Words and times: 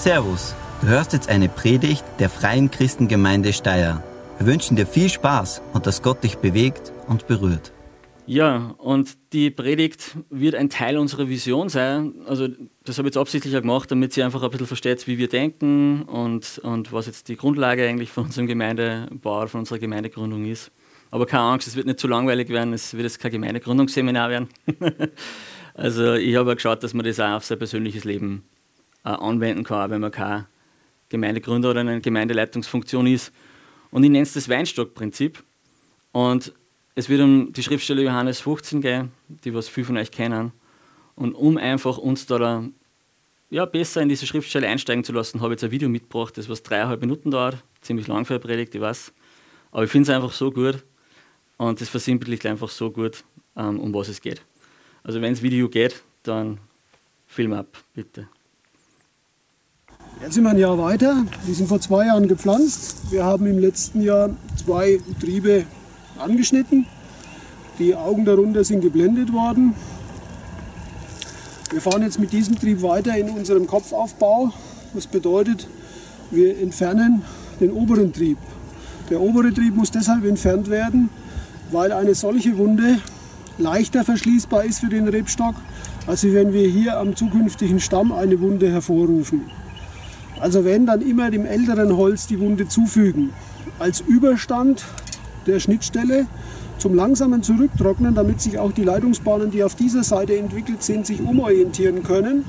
Servus, 0.00 0.54
du 0.80 0.86
hörst 0.86 1.12
jetzt 1.12 1.28
eine 1.28 1.50
Predigt 1.50 2.02
der 2.20 2.30
Freien 2.30 2.70
Christengemeinde 2.70 3.52
Steyr. 3.52 4.02
Wir 4.38 4.46
wünschen 4.46 4.74
dir 4.74 4.86
viel 4.86 5.10
Spaß 5.10 5.60
und 5.74 5.86
dass 5.86 6.00
Gott 6.00 6.24
dich 6.24 6.36
bewegt 6.36 6.90
und 7.06 7.26
berührt. 7.26 7.70
Ja, 8.24 8.74
und 8.78 9.18
die 9.34 9.50
Predigt 9.50 10.16
wird 10.30 10.54
ein 10.54 10.70
Teil 10.70 10.96
unserer 10.96 11.28
Vision 11.28 11.68
sein. 11.68 12.14
Also 12.26 12.48
das 12.82 12.96
habe 12.96 13.08
ich 13.08 13.14
jetzt 13.14 13.20
absichtlich 13.20 13.54
auch 13.54 13.60
gemacht, 13.60 13.90
damit 13.90 14.14
sie 14.14 14.22
einfach 14.22 14.42
ein 14.42 14.48
bisschen 14.48 14.68
versteht, 14.68 15.06
wie 15.06 15.18
wir 15.18 15.28
denken 15.28 16.04
und, 16.04 16.58
und 16.60 16.94
was 16.94 17.04
jetzt 17.04 17.28
die 17.28 17.36
Grundlage 17.36 17.86
eigentlich 17.86 18.10
von 18.10 18.24
unserem 18.24 18.46
Gemeindebau, 18.46 19.48
von 19.48 19.60
unserer 19.60 19.80
Gemeindegründung 19.80 20.46
ist. 20.46 20.72
Aber 21.10 21.26
keine 21.26 21.42
Angst, 21.42 21.68
es 21.68 21.76
wird 21.76 21.86
nicht 21.86 22.00
zu 22.00 22.08
langweilig 22.08 22.48
werden, 22.48 22.72
es 22.72 22.94
wird 22.94 23.02
jetzt 23.02 23.20
kein 23.20 23.32
Gemeindegründungsseminar 23.32 24.30
werden. 24.30 24.48
also 25.74 26.14
ich 26.14 26.36
habe 26.36 26.52
auch 26.52 26.54
geschaut, 26.54 26.82
dass 26.82 26.94
man 26.94 27.04
das 27.04 27.20
auch 27.20 27.32
auf 27.32 27.44
sein 27.44 27.58
persönliches 27.58 28.04
Leben 28.04 28.44
anwenden 29.02 29.64
kann, 29.64 29.86
auch 29.86 29.90
wenn 29.90 30.00
man 30.00 30.10
kein 30.10 30.46
Gemeindegründer 31.08 31.70
oder 31.70 31.80
eine 31.80 32.00
Gemeindeleitungsfunktion 32.00 33.06
ist. 33.06 33.32
Und 33.90 34.04
ich 34.04 34.10
nenne 34.10 34.22
es 34.22 34.32
das 34.32 34.48
Weinstockprinzip. 34.48 35.42
Und 36.12 36.52
es 36.94 37.08
wird 37.08 37.20
um 37.20 37.52
die 37.52 37.62
Schriftstelle 37.62 38.02
Johannes 38.02 38.40
15 38.40 38.80
gehen, 38.80 39.12
die 39.28 39.54
was 39.54 39.68
viele 39.68 39.86
von 39.86 39.96
euch 39.96 40.10
kennen. 40.10 40.52
Und 41.16 41.34
um 41.34 41.56
einfach 41.56 41.98
uns 41.98 42.26
da, 42.26 42.38
da 42.38 42.64
ja, 43.50 43.64
besser 43.64 44.00
in 44.00 44.08
diese 44.08 44.26
Schriftstelle 44.26 44.68
einsteigen 44.68 45.04
zu 45.04 45.12
lassen, 45.12 45.40
habe 45.40 45.52
ich 45.52 45.60
jetzt 45.60 45.64
ein 45.64 45.72
Video 45.72 45.88
mitgebracht, 45.88 46.38
das 46.38 46.48
was 46.48 46.62
dreieinhalb 46.62 47.00
Minuten 47.00 47.30
dauert. 47.30 47.58
Ziemlich 47.80 48.06
lang 48.06 48.24
für 48.24 48.34
eine 48.34 48.40
Predigt, 48.40 48.74
ich 48.74 48.80
weiß. 48.80 49.12
Aber 49.72 49.84
ich 49.84 49.90
finde 49.90 50.10
es 50.10 50.16
einfach 50.16 50.32
so 50.32 50.50
gut 50.50 50.84
und 51.56 51.80
das 51.80 51.88
versinnbildlicht 51.88 52.46
einfach 52.46 52.68
so 52.68 52.90
gut, 52.90 53.24
ähm, 53.56 53.80
um 53.80 53.92
was 53.92 54.08
es 54.08 54.20
geht. 54.20 54.42
Also 55.02 55.20
wenn 55.20 55.32
das 55.32 55.42
Video 55.42 55.68
geht, 55.68 56.02
dann 56.22 56.58
film 57.26 57.52
ab, 57.52 57.66
bitte. 57.94 58.28
Jetzt 60.22 60.34
sind 60.34 60.44
wir 60.44 60.50
ein 60.50 60.58
Jahr 60.58 60.76
weiter. 60.76 61.24
Die 61.48 61.54
sind 61.54 61.66
vor 61.66 61.80
zwei 61.80 62.04
Jahren 62.06 62.28
gepflanzt. 62.28 63.10
Wir 63.10 63.24
haben 63.24 63.46
im 63.46 63.58
letzten 63.58 64.02
Jahr 64.02 64.28
zwei 64.62 65.00
Triebe 65.18 65.64
angeschnitten. 66.18 66.84
Die 67.78 67.94
Augen 67.94 68.26
darunter 68.26 68.62
sind 68.62 68.82
geblendet 68.82 69.32
worden. 69.32 69.74
Wir 71.70 71.80
fahren 71.80 72.02
jetzt 72.02 72.20
mit 72.20 72.34
diesem 72.34 72.58
Trieb 72.58 72.82
weiter 72.82 73.16
in 73.16 73.30
unserem 73.30 73.66
Kopfaufbau. 73.66 74.52
Das 74.92 75.06
bedeutet, 75.06 75.66
wir 76.30 76.58
entfernen 76.60 77.22
den 77.58 77.72
oberen 77.72 78.12
Trieb. 78.12 78.36
Der 79.08 79.22
obere 79.22 79.54
Trieb 79.54 79.74
muss 79.74 79.90
deshalb 79.90 80.26
entfernt 80.26 80.68
werden, 80.68 81.08
weil 81.72 81.92
eine 81.92 82.14
solche 82.14 82.58
Wunde 82.58 82.98
leichter 83.56 84.04
verschließbar 84.04 84.64
ist 84.64 84.80
für 84.80 84.90
den 84.90 85.08
Rebstock, 85.08 85.54
als 86.06 86.24
wenn 86.24 86.52
wir 86.52 86.68
hier 86.68 86.98
am 86.98 87.16
zukünftigen 87.16 87.80
Stamm 87.80 88.12
eine 88.12 88.38
Wunde 88.38 88.70
hervorrufen. 88.70 89.46
Also 90.40 90.64
wenn 90.64 90.86
dann 90.86 91.02
immer 91.02 91.30
dem 91.30 91.44
älteren 91.44 91.94
Holz 91.96 92.26
die 92.26 92.40
Wunde 92.40 92.66
zufügen. 92.66 93.30
Als 93.78 94.00
Überstand 94.00 94.84
der 95.46 95.60
Schnittstelle 95.60 96.26
zum 96.78 96.94
langsamen 96.94 97.42
Zurücktrocknen, 97.42 98.14
damit 98.14 98.40
sich 98.40 98.58
auch 98.58 98.72
die 98.72 98.84
Leitungsbahnen, 98.84 99.50
die 99.50 99.62
auf 99.62 99.74
dieser 99.74 100.02
Seite 100.02 100.38
entwickelt 100.38 100.82
sind, 100.82 101.06
sich 101.06 101.20
umorientieren 101.20 102.02
können, 102.02 102.46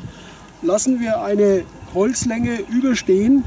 lassen 0.61 1.01
wir 1.01 1.21
eine 1.21 1.63
Holzlänge 1.93 2.59
überstehen, 2.69 3.43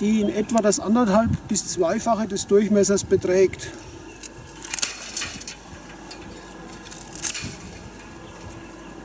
die 0.00 0.20
in 0.20 0.28
etwa 0.28 0.60
das 0.60 0.80
anderthalb 0.80 1.30
bis 1.48 1.66
zweifache 1.68 2.28
des 2.28 2.46
Durchmessers 2.46 3.04
beträgt. 3.04 3.70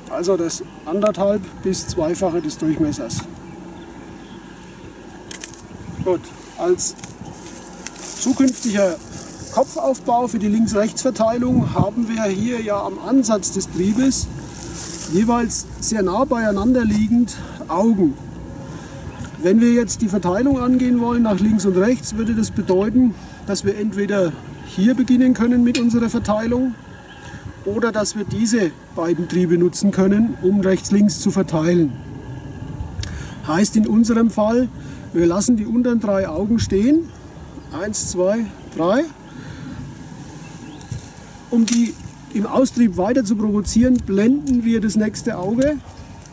Also 0.09 0.35
das 0.35 0.61
anderthalb 0.85 1.41
bis 1.63 1.87
zweifache 1.87 2.41
des 2.41 2.57
Durchmessers. 2.57 3.19
Gut, 6.05 6.19
als 6.57 6.95
zukünftiger 8.19 8.97
Kopfaufbau 9.53 10.27
für 10.27 10.37
die 10.37 10.49
Links-Rechts-Verteilung 10.49 11.73
haben 11.73 12.09
wir 12.09 12.23
hier 12.25 12.59
ja 12.59 12.81
am 12.81 12.99
Ansatz 12.99 13.53
des 13.53 13.71
Triebes 13.71 14.27
jeweils 15.13 15.65
sehr 15.79 16.03
nah 16.03 16.25
beieinander 16.25 16.83
liegend 16.83 17.37
Augen. 17.69 18.15
Wenn 19.41 19.61
wir 19.61 19.71
jetzt 19.71 20.01
die 20.01 20.09
Verteilung 20.09 20.59
angehen 20.59 20.99
wollen 20.99 21.23
nach 21.23 21.39
links 21.39 21.65
und 21.65 21.77
rechts, 21.77 22.17
würde 22.17 22.35
das 22.35 22.51
bedeuten, 22.51 23.15
dass 23.47 23.63
wir 23.63 23.77
entweder 23.77 24.33
hier 24.65 24.95
beginnen 24.95 25.33
können 25.33 25.63
mit 25.63 25.79
unserer 25.79 26.09
Verteilung 26.09 26.75
oder 27.63 27.93
dass 27.93 28.17
wir 28.17 28.25
diese 28.25 28.71
beiden 28.93 29.29
Triebe 29.29 29.57
nutzen 29.57 29.91
können, 29.91 30.37
um 30.41 30.59
rechts-links 30.59 31.21
zu 31.21 31.31
verteilen. 31.31 31.93
Heißt 33.47 33.77
in 33.77 33.87
unserem 33.87 34.29
Fall, 34.29 34.67
wir 35.13 35.25
lassen 35.25 35.57
die 35.57 35.65
unteren 35.65 35.99
drei 35.99 36.27
Augen 36.27 36.59
stehen. 36.59 37.09
Eins, 37.71 38.09
zwei, 38.09 38.45
drei. 38.75 39.03
Um 41.49 41.65
die 41.65 41.93
im 42.33 42.47
Austrieb 42.47 42.97
weiter 42.97 43.23
zu 43.23 43.35
provozieren, 43.35 43.97
blenden 43.97 44.63
wir 44.63 44.81
das 44.81 44.95
nächste 44.95 45.37
Auge. 45.37 45.77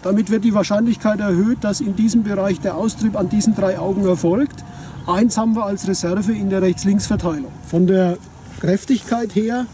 Damit 0.03 0.31
wird 0.31 0.45
die 0.45 0.55
Wahrscheinlichkeit 0.55 1.21
erhöht, 1.21 1.59
dass 1.61 1.83
in 1.83 1.95
diesem 1.95 2.23
Bereich 2.23 2.59
der 2.61 2.77
Austrieb 2.77 3.17
an 3.17 3.29
diesen 3.29 3.55
drei 3.55 3.79
Augen 3.79 4.07
erfolgt. 4.07 4.65
Eins 5.07 5.37
haben 5.37 5.55
wir 5.55 5.67
als 5.67 5.87
Reserve 5.87 6.33
in 6.33 6.49
der 6.49 6.63
Rechts-Links-Verteilung. 6.63 7.53
Von 7.67 7.87
der 7.87 8.17
Kräftigkeit 8.61 9.35
her 9.35 9.67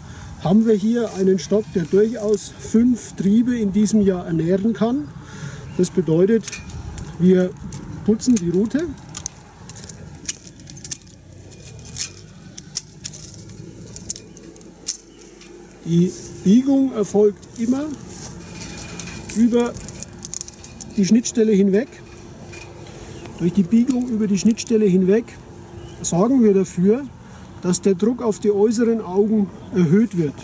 haben 0.43 0.67
wir 0.67 0.75
hier 0.75 1.11
einen 1.19 1.39
Stock, 1.39 1.65
der 1.75 1.85
durchaus 1.85 2.53
fünf 2.59 3.13
Triebe 3.13 3.57
in 3.57 3.73
diesem 3.73 4.01
Jahr 4.01 4.27
ernähren 4.27 4.73
kann. 4.73 5.09
Das 5.79 5.91
bedeutet, 5.91 6.45
wir 7.19 7.51
putzen 8.07 8.37
die 8.37 8.51
Rute. 8.51 8.87
Die 15.85 16.13
Biegung 16.45 16.93
erfolgt 16.93 17.45
immer 17.59 17.87
über 19.35 19.73
die 20.97 21.05
Schnittstelle 21.05 21.51
hinweg. 21.51 21.89
Durch 23.41 23.53
die 23.53 23.65
Biegung 23.65 24.09
über 24.09 24.29
die 24.29 24.39
Schnittstelle 24.39 24.87
hinweg 24.87 25.25
sorgen 26.01 26.45
wir 26.45 26.55
dafür, 26.55 27.05
dass 27.63 27.81
der 27.81 27.97
Druck 27.97 28.23
auf 28.23 28.39
die 28.39 28.53
äußeren 28.53 29.01
Augen 29.01 29.51
erhöht 29.75 30.17
wird. 30.17 30.35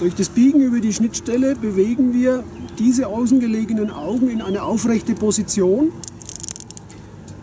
Durch 0.00 0.14
das 0.14 0.28
Biegen 0.28 0.60
über 0.60 0.78
die 0.78 0.92
Schnittstelle 0.92 1.56
bewegen 1.56 2.14
wir 2.14 2.44
diese 2.78 3.08
außengelegenen 3.08 3.90
Augen 3.90 4.28
in 4.28 4.40
eine 4.40 4.62
aufrechte 4.62 5.14
Position. 5.14 5.90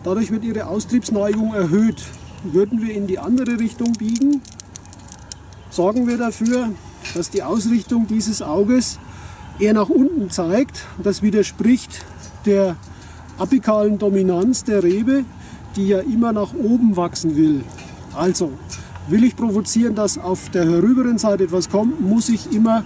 Dadurch 0.02 0.30
wird 0.30 0.42
ihre 0.42 0.66
Austriebsneigung 0.66 1.52
erhöht. 1.52 2.02
Würden 2.44 2.80
wir 2.80 2.94
in 2.94 3.06
die 3.06 3.18
andere 3.18 3.58
Richtung 3.58 3.92
biegen, 3.92 4.40
sorgen 5.68 6.06
wir 6.06 6.16
dafür, 6.16 6.70
dass 7.14 7.28
die 7.28 7.42
Ausrichtung 7.42 8.06
dieses 8.06 8.40
Auges 8.40 8.98
eher 9.58 9.74
nach 9.74 9.90
unten 9.90 10.30
zeigt. 10.30 10.84
Das 11.02 11.22
widerspricht 11.22 12.04
der 12.46 12.76
apikalen 13.36 13.98
Dominanz 13.98 14.64
der 14.64 14.82
Rebe, 14.82 15.24
die 15.74 15.88
ja 15.88 15.98
immer 15.98 16.32
nach 16.32 16.54
oben 16.54 16.96
wachsen 16.96 17.36
will. 17.36 17.64
Also, 18.14 18.52
Will 19.08 19.22
ich 19.22 19.36
provozieren, 19.36 19.94
dass 19.94 20.18
auf 20.18 20.50
der 20.50 20.64
herüberen 20.64 21.18
Seite 21.18 21.44
etwas 21.44 21.70
kommt, 21.70 22.00
muss 22.00 22.28
ich 22.28 22.52
immer 22.52 22.84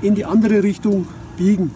in 0.00 0.14
die 0.14 0.24
andere 0.24 0.62
Richtung 0.62 1.06
biegen. 1.36 1.72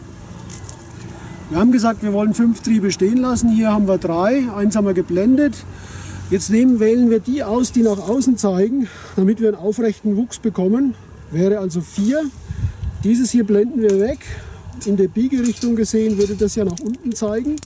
Wir 1.50 1.58
haben 1.58 1.72
gesagt, 1.72 2.04
wir 2.04 2.12
wollen 2.12 2.32
fünf 2.32 2.60
Triebe 2.60 2.92
stehen 2.92 3.16
lassen. 3.16 3.50
Hier 3.50 3.72
haben 3.72 3.88
wir 3.88 3.98
drei. 3.98 4.44
Eins 4.54 4.76
haben 4.76 4.86
wir 4.86 4.94
geblendet. 4.94 5.64
Jetzt 6.30 6.50
nehmen, 6.50 6.78
wählen 6.78 7.10
wir 7.10 7.18
die 7.18 7.42
aus, 7.42 7.72
die 7.72 7.82
nach 7.82 7.98
außen 7.98 8.36
zeigen, 8.36 8.86
damit 9.16 9.40
wir 9.40 9.48
einen 9.48 9.56
aufrechten 9.56 10.16
Wuchs 10.16 10.38
bekommen. 10.38 10.94
Wäre 11.32 11.58
also 11.58 11.80
vier. 11.80 12.22
Dieses 13.02 13.32
hier 13.32 13.42
blenden 13.42 13.82
wir 13.82 13.98
weg. 13.98 14.20
In 14.84 14.96
der 14.96 15.08
Biegerichtung 15.08 15.74
gesehen 15.74 16.18
würde 16.18 16.36
das 16.36 16.54
ja 16.54 16.64
nach 16.64 16.78
unten 16.78 17.12
zeigen. 17.16 17.56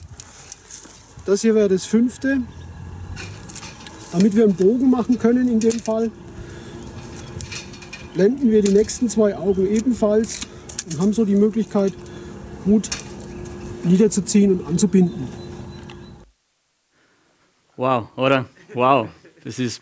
Das 1.27 1.41
hier 1.41 1.53
wäre 1.53 1.69
das 1.69 1.85
fünfte. 1.85 2.41
Damit 4.17 4.33
wir 4.33 4.45
einen 4.45 4.55
Bogen 4.55 4.89
machen 4.89 5.19
können 5.19 5.49
in 5.49 5.59
dem 5.59 5.77
Fall, 5.77 6.09
blenden 8.13 8.49
wir 8.49 8.61
die 8.61 8.71
nächsten 8.71 9.09
zwei 9.09 9.35
Augen 9.35 9.67
ebenfalls 9.67 10.39
und 10.85 10.99
haben 11.01 11.11
so 11.11 11.25
die 11.25 11.35
Möglichkeit, 11.35 11.91
gut 12.63 12.89
niederzuziehen 13.83 14.57
und 14.57 14.67
anzubinden. 14.67 15.27
Wow, 17.75 18.07
oder? 18.15 18.45
Wow. 18.73 19.09
Das 19.43 19.59
ist 19.59 19.81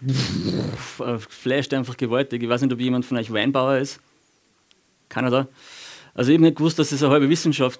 flasht 1.30 1.72
einfach 1.76 1.96
gewaltig. 1.96 2.42
Ich 2.42 2.50
weiß 2.50 2.64
nicht, 2.64 2.74
ob 2.74 2.80
jemand 2.80 3.06
von 3.06 3.18
euch 3.20 3.32
Weinbauer 3.32 3.78
ist. 3.78 4.00
Keiner 5.10 5.30
da? 5.30 5.48
Also 6.16 6.32
ich 6.32 6.38
habe 6.38 6.46
nicht 6.46 6.58
gewusst, 6.58 6.80
dass 6.80 6.90
das 6.90 7.04
eine 7.04 7.12
halbe 7.12 7.30
Wissenschaft. 7.30 7.80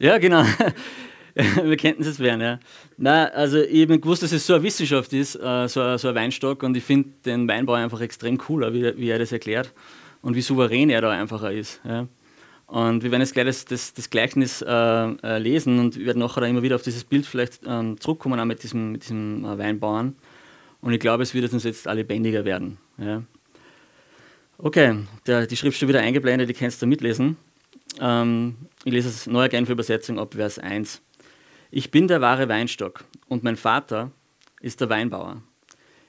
Ja, 0.00 0.18
genau. 0.18 0.44
Wir 1.36 1.76
könnten 1.76 2.02
es 2.02 2.18
werden, 2.18 2.40
ja. 2.40 2.58
Nein, 2.96 3.28
also 3.34 3.58
ich 3.58 3.82
habe 3.82 3.98
gewusst, 3.98 4.22
dass 4.22 4.32
es 4.32 4.46
so 4.46 4.54
eine 4.54 4.62
Wissenschaft 4.62 5.12
ist, 5.12 5.34
äh, 5.34 5.68
so, 5.68 5.82
ein, 5.82 5.98
so 5.98 6.08
ein 6.08 6.14
Weinstock 6.14 6.62
und 6.62 6.76
ich 6.76 6.84
finde 6.84 7.10
den 7.26 7.46
Weinbau 7.46 7.74
einfach 7.74 8.00
extrem 8.00 8.40
cool, 8.48 8.72
wie, 8.72 8.96
wie 8.96 9.10
er 9.10 9.18
das 9.18 9.32
erklärt 9.32 9.72
und 10.22 10.34
wie 10.34 10.40
souverän 10.40 10.88
er 10.88 11.02
da 11.02 11.10
einfach 11.10 11.42
ist. 11.50 11.80
Ja. 11.84 12.08
Und 12.66 13.02
wir 13.02 13.10
werden 13.10 13.20
jetzt 13.20 13.34
gleich 13.34 13.46
das, 13.46 13.64
das, 13.66 13.92
das 13.92 14.08
Gleichnis 14.08 14.62
äh, 14.62 14.66
äh, 14.66 15.38
lesen 15.38 15.78
und 15.78 16.04
werden 16.04 16.18
nachher 16.20 16.42
immer 16.44 16.62
wieder 16.62 16.74
auf 16.74 16.82
dieses 16.82 17.04
Bild 17.04 17.26
vielleicht 17.26 17.60
ähm, 17.66 18.00
zurückkommen, 18.00 18.40
auch 18.40 18.44
mit 18.46 18.62
diesem, 18.62 18.92
mit 18.92 19.02
diesem 19.02 19.44
äh, 19.44 19.58
Weinbauern. 19.58 20.16
Und 20.80 20.92
ich 20.92 21.00
glaube, 21.00 21.22
es 21.22 21.34
wird 21.34 21.52
uns 21.52 21.64
jetzt 21.64 21.86
alle 21.86 22.00
lebendiger 22.00 22.44
werden. 22.46 22.78
Ja. 22.96 23.22
Okay, 24.58 24.96
der, 25.26 25.46
die 25.46 25.56
Schrift 25.56 25.78
schon 25.78 25.88
wieder 25.88 26.00
eingeblendet, 26.00 26.48
die 26.48 26.54
kannst 26.54 26.80
du 26.80 26.86
mitlesen. 26.86 27.36
Ähm, 28.00 28.56
ich 28.84 28.92
lese 28.92 29.10
es 29.10 29.26
neue 29.26 29.48
Genfer 29.48 29.72
Übersetzung 29.72 30.18
ab 30.18 30.34
Vers 30.34 30.58
1. 30.58 31.02
Ich 31.78 31.90
bin 31.90 32.08
der 32.08 32.22
wahre 32.22 32.48
Weinstock 32.48 33.04
und 33.28 33.44
mein 33.44 33.58
Vater 33.58 34.10
ist 34.62 34.80
der 34.80 34.88
Weinbauer. 34.88 35.42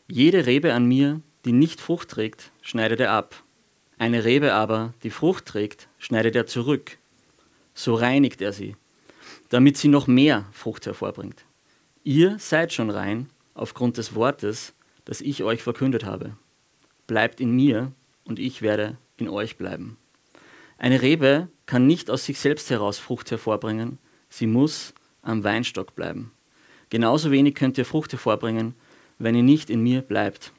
Jede 0.07 0.45
Rebe 0.45 0.73
an 0.73 0.85
mir, 0.85 1.19
die 1.43 1.51
nicht 1.51 1.81
Frucht 1.81 2.07
trägt, 2.07 2.53
schneidet 2.61 3.01
er 3.01 3.11
ab. 3.11 3.43
Eine 3.97 4.23
Rebe 4.23 4.53
aber, 4.53 4.93
die 5.03 5.09
Frucht 5.09 5.45
trägt, 5.45 5.89
schneidet 5.99 6.37
er 6.37 6.47
zurück. 6.47 6.97
So 7.73 7.95
reinigt 7.95 8.41
er 8.41 8.53
sie, 8.53 8.77
damit 9.49 9.75
sie 9.75 9.89
noch 9.89 10.07
mehr 10.07 10.45
Frucht 10.53 10.85
hervorbringt. 10.85 11.43
Ihr 12.05 12.39
seid 12.39 12.71
schon 12.71 12.89
rein 12.89 13.29
aufgrund 13.53 13.97
des 13.97 14.15
Wortes, 14.15 14.73
das 15.03 15.19
ich 15.19 15.43
euch 15.43 15.63
verkündet 15.63 16.05
habe. 16.05 16.37
Bleibt 17.07 17.41
in 17.41 17.51
mir 17.51 17.91
und 18.23 18.39
ich 18.39 18.61
werde 18.61 18.95
in 19.17 19.27
euch 19.27 19.57
bleiben. 19.57 19.97
Eine 20.77 21.01
Rebe 21.01 21.49
kann 21.65 21.87
nicht 21.87 22.09
aus 22.09 22.23
sich 22.23 22.39
selbst 22.39 22.69
heraus 22.69 22.99
Frucht 22.99 23.31
hervorbringen, 23.31 23.97
sie 24.29 24.47
muss 24.47 24.93
am 25.27 25.43
Weinstock 25.43 25.95
bleiben. 25.95 26.31
Genauso 26.89 27.31
wenig 27.31 27.55
könnt 27.55 27.77
ihr 27.77 27.85
Frucht 27.85 28.11
hervorbringen, 28.13 28.73
wenn 29.19 29.35
ihr 29.35 29.43
nicht 29.43 29.69
in 29.69 29.81
mir 29.81 30.01
bleibt. 30.01 30.51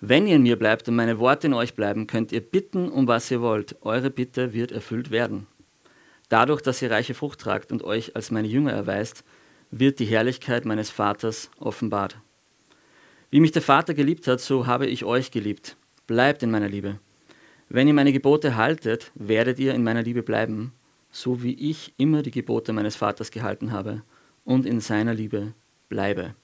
Wenn 0.00 0.26
ihr 0.26 0.36
in 0.36 0.42
mir 0.42 0.58
bleibt 0.58 0.88
und 0.88 0.96
meine 0.96 1.18
Worte 1.18 1.46
in 1.46 1.54
euch 1.54 1.74
bleiben, 1.74 2.06
könnt 2.06 2.32
ihr 2.32 2.40
bitten, 2.40 2.90
um 2.90 3.08
was 3.08 3.30
ihr 3.30 3.40
wollt. 3.40 3.76
Eure 3.80 4.10
Bitte 4.10 4.52
wird 4.52 4.70
erfüllt 4.70 5.10
werden. 5.10 5.46
Dadurch, 6.28 6.60
dass 6.60 6.82
ihr 6.82 6.90
reiche 6.90 7.14
Frucht 7.14 7.40
tragt 7.40 7.72
und 7.72 7.82
euch 7.82 8.14
als 8.14 8.30
meine 8.30 8.48
Jünger 8.48 8.72
erweist, 8.72 9.24
wird 9.70 9.98
die 9.98 10.04
Herrlichkeit 10.04 10.66
meines 10.66 10.90
Vaters 10.90 11.50
offenbart. 11.58 12.18
Wie 13.30 13.40
mich 13.40 13.52
der 13.52 13.62
Vater 13.62 13.94
geliebt 13.94 14.26
hat, 14.26 14.40
so 14.40 14.66
habe 14.66 14.86
ich 14.86 15.04
euch 15.04 15.30
geliebt. 15.30 15.76
Bleibt 16.06 16.42
in 16.42 16.50
meiner 16.50 16.68
Liebe. 16.68 16.98
Wenn 17.68 17.88
ihr 17.88 17.94
meine 17.94 18.12
Gebote 18.12 18.56
haltet, 18.56 19.10
werdet 19.14 19.58
ihr 19.58 19.74
in 19.74 19.82
meiner 19.82 20.02
Liebe 20.02 20.22
bleiben, 20.22 20.72
so 21.14 21.44
wie 21.44 21.54
ich 21.54 21.94
immer 21.96 22.22
die 22.22 22.32
Gebote 22.32 22.72
meines 22.72 22.96
Vaters 22.96 23.30
gehalten 23.30 23.70
habe 23.70 24.02
und 24.44 24.66
in 24.66 24.80
seiner 24.80 25.14
Liebe 25.14 25.54
bleibe. 25.88 26.34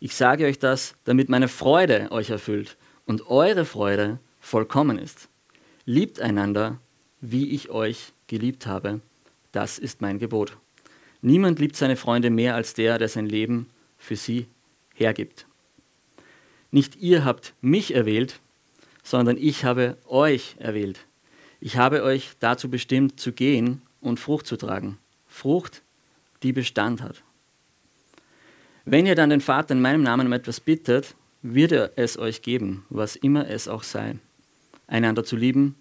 Ich 0.00 0.16
sage 0.16 0.46
euch 0.46 0.58
das, 0.58 0.96
damit 1.04 1.28
meine 1.28 1.46
Freude 1.46 2.10
euch 2.10 2.30
erfüllt 2.30 2.76
und 3.06 3.28
eure 3.28 3.64
Freude 3.64 4.18
vollkommen 4.40 4.98
ist. 4.98 5.28
Liebt 5.84 6.20
einander, 6.20 6.80
wie 7.20 7.50
ich 7.50 7.70
euch 7.70 8.12
geliebt 8.26 8.66
habe. 8.66 9.00
Das 9.52 9.78
ist 9.78 10.00
mein 10.00 10.18
Gebot. 10.18 10.56
Niemand 11.20 11.60
liebt 11.60 11.76
seine 11.76 11.94
Freunde 11.94 12.30
mehr 12.30 12.56
als 12.56 12.74
der, 12.74 12.98
der 12.98 13.08
sein 13.08 13.26
Leben 13.26 13.68
für 13.98 14.16
sie 14.16 14.46
hergibt. 14.94 15.46
Nicht 16.72 16.96
ihr 16.96 17.24
habt 17.24 17.54
mich 17.60 17.94
erwählt, 17.94 18.40
sondern 19.04 19.36
ich 19.36 19.64
habe 19.64 19.96
euch 20.08 20.56
erwählt. 20.58 21.06
Ich 21.60 21.76
habe 21.76 22.02
euch 22.02 22.30
dazu 22.40 22.68
bestimmt, 22.68 23.20
zu 23.20 23.30
gehen 23.30 23.80
und 24.02 24.20
Frucht 24.20 24.46
zu 24.46 24.56
tragen. 24.56 24.98
Frucht, 25.26 25.82
die 26.42 26.52
Bestand 26.52 27.00
hat. 27.00 27.22
Wenn 28.84 29.06
ihr 29.06 29.14
dann 29.14 29.30
den 29.30 29.40
Vater 29.40 29.72
in 29.72 29.80
meinem 29.80 30.02
Namen 30.02 30.26
um 30.26 30.32
etwas 30.32 30.60
bittet, 30.60 31.14
wird 31.40 31.72
er 31.72 31.92
es 31.96 32.18
euch 32.18 32.42
geben, 32.42 32.84
was 32.90 33.16
immer 33.16 33.48
es 33.48 33.68
auch 33.68 33.82
sei. 33.82 34.18
Einander 34.86 35.24
zu 35.24 35.36
lieben, 35.36 35.76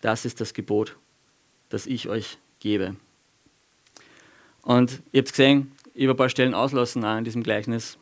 das 0.00 0.24
ist 0.24 0.40
das 0.40 0.54
Gebot, 0.54 0.96
das 1.68 1.86
ich 1.86 2.08
euch 2.08 2.38
gebe. 2.60 2.96
Und 4.62 5.02
ihr 5.12 5.20
habt 5.20 5.30
gesehen, 5.30 5.72
ich 5.94 6.02
habe 6.04 6.14
ein 6.14 6.16
paar 6.16 6.28
Stellen 6.28 6.54
auslassen 6.54 7.04
in 7.04 7.24
diesem 7.24 7.42
Gleichnis. 7.42 7.98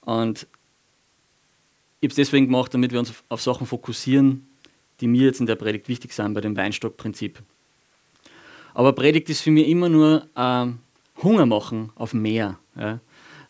Und 0.00 0.46
ich 2.00 2.06
habe 2.06 2.10
es 2.10 2.16
deswegen 2.16 2.46
gemacht, 2.46 2.74
damit 2.74 2.92
wir 2.92 2.98
uns 2.98 3.12
auf, 3.28 3.42
Sachen 3.42 3.66
fokussieren, 3.66 4.46
die 5.00 5.06
mir 5.06 5.26
jetzt 5.26 5.40
in 5.40 5.46
der 5.46 5.56
Predigt 5.56 5.88
wichtig 5.88 6.12
sind, 6.12 6.34
bei 6.34 6.40
dem 6.40 6.56
Weinstockprinzip. 6.56 7.40
Aber 8.74 8.92
Predigt 8.92 9.28
ist 9.30 9.40
für 9.40 9.50
mich 9.50 9.68
immer 9.68 9.88
nur 9.88 10.26
äh, 10.34 10.66
Hunger 11.22 11.46
machen 11.46 11.90
auf 11.96 12.14
mehr. 12.14 12.58
Ja. 12.76 13.00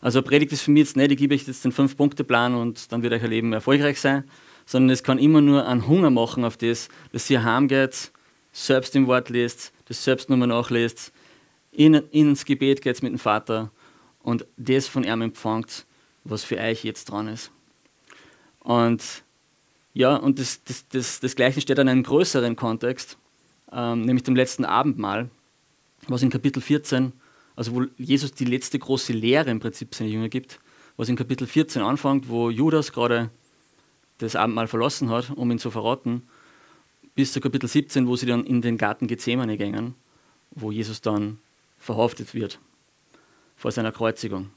Also 0.01 0.21
Predigt 0.21 0.51
ist 0.53 0.61
für 0.61 0.71
mich 0.71 0.81
jetzt 0.81 0.97
nicht, 0.97 1.11
ich 1.11 1.17
gebe 1.17 1.35
euch 1.35 1.45
jetzt 1.45 1.65
den 1.65 1.71
Fünf-Punkte-Plan 1.71 2.55
und 2.55 2.91
dann 2.91 3.03
wird 3.03 3.13
euer 3.13 3.27
Leben 3.27 3.51
erfolgreich 3.51 3.99
sein, 3.99 4.23
sondern 4.65 4.91
es 4.91 5.03
kann 5.03 5.19
immer 5.19 5.41
nur 5.41 5.67
einen 5.67 5.87
Hunger 5.87 6.09
machen 6.09 6.45
auf 6.45 6.55
das, 6.55 6.89
dass 7.11 7.29
ihr 7.29 7.43
heimgeht, 7.43 8.11
selbst 8.51 8.95
im 8.95 9.07
Wort 9.07 9.29
lest, 9.29 9.73
das 9.85 10.03
selbst 10.03 10.29
nochmal 10.29 10.47
nachlest, 10.47 11.11
in, 11.71 11.95
ins 12.11 12.45
Gebet 12.45 12.81
geht 12.81 13.03
mit 13.03 13.11
dem 13.11 13.19
Vater 13.19 13.71
und 14.23 14.45
das 14.57 14.87
von 14.87 15.03
ihm 15.03 15.21
empfangt, 15.21 15.85
was 16.23 16.43
für 16.43 16.57
euch 16.57 16.83
jetzt 16.83 17.05
dran 17.05 17.27
ist. 17.27 17.51
Und 18.59 19.23
ja, 19.93 20.15
und 20.15 20.39
das, 20.39 20.63
das, 20.63 20.87
das, 20.89 21.19
das 21.19 21.35
Gleiche 21.35 21.61
steht 21.61 21.79
in 21.79 21.89
einem 21.89 22.03
größeren 22.03 22.55
Kontext, 22.55 23.17
ähm, 23.71 24.01
nämlich 24.01 24.23
dem 24.23 24.35
letzten 24.35 24.65
Abendmahl, 24.65 25.29
was 26.07 26.21
in 26.21 26.29
Kapitel 26.29 26.61
14 26.61 27.13
also 27.59 27.75
wo 27.75 27.83
Jesus 27.97 28.31
die 28.31 28.45
letzte 28.45 28.79
große 28.79 29.11
Lehre 29.11 29.51
im 29.51 29.59
Prinzip 29.59 29.93
seine 29.93 30.09
Jünger 30.09 30.29
gibt, 30.29 30.61
was 30.95 31.09
in 31.09 31.17
Kapitel 31.17 31.45
14 31.45 31.81
anfängt, 31.81 32.29
wo 32.29 32.49
Judas 32.49 32.93
gerade 32.93 33.31
das 34.19 34.37
Abendmahl 34.37 34.67
verlassen 34.67 35.09
hat, 35.09 35.31
um 35.31 35.51
ihn 35.51 35.59
zu 35.59 35.69
verraten, 35.69 36.23
bis 37.15 37.33
zu 37.33 37.41
Kapitel 37.41 37.67
17, 37.67 38.07
wo 38.07 38.15
sie 38.15 38.27
dann 38.27 38.45
in 38.45 38.61
den 38.61 38.77
Garten 38.77 39.07
Gethsemane 39.07 39.57
gehen, 39.57 39.93
wo 40.51 40.71
Jesus 40.71 41.01
dann 41.01 41.37
verhaftet 41.79 42.33
wird 42.33 42.59
vor 43.57 43.73
seiner 43.73 43.91
Kreuzigung. 43.91 44.51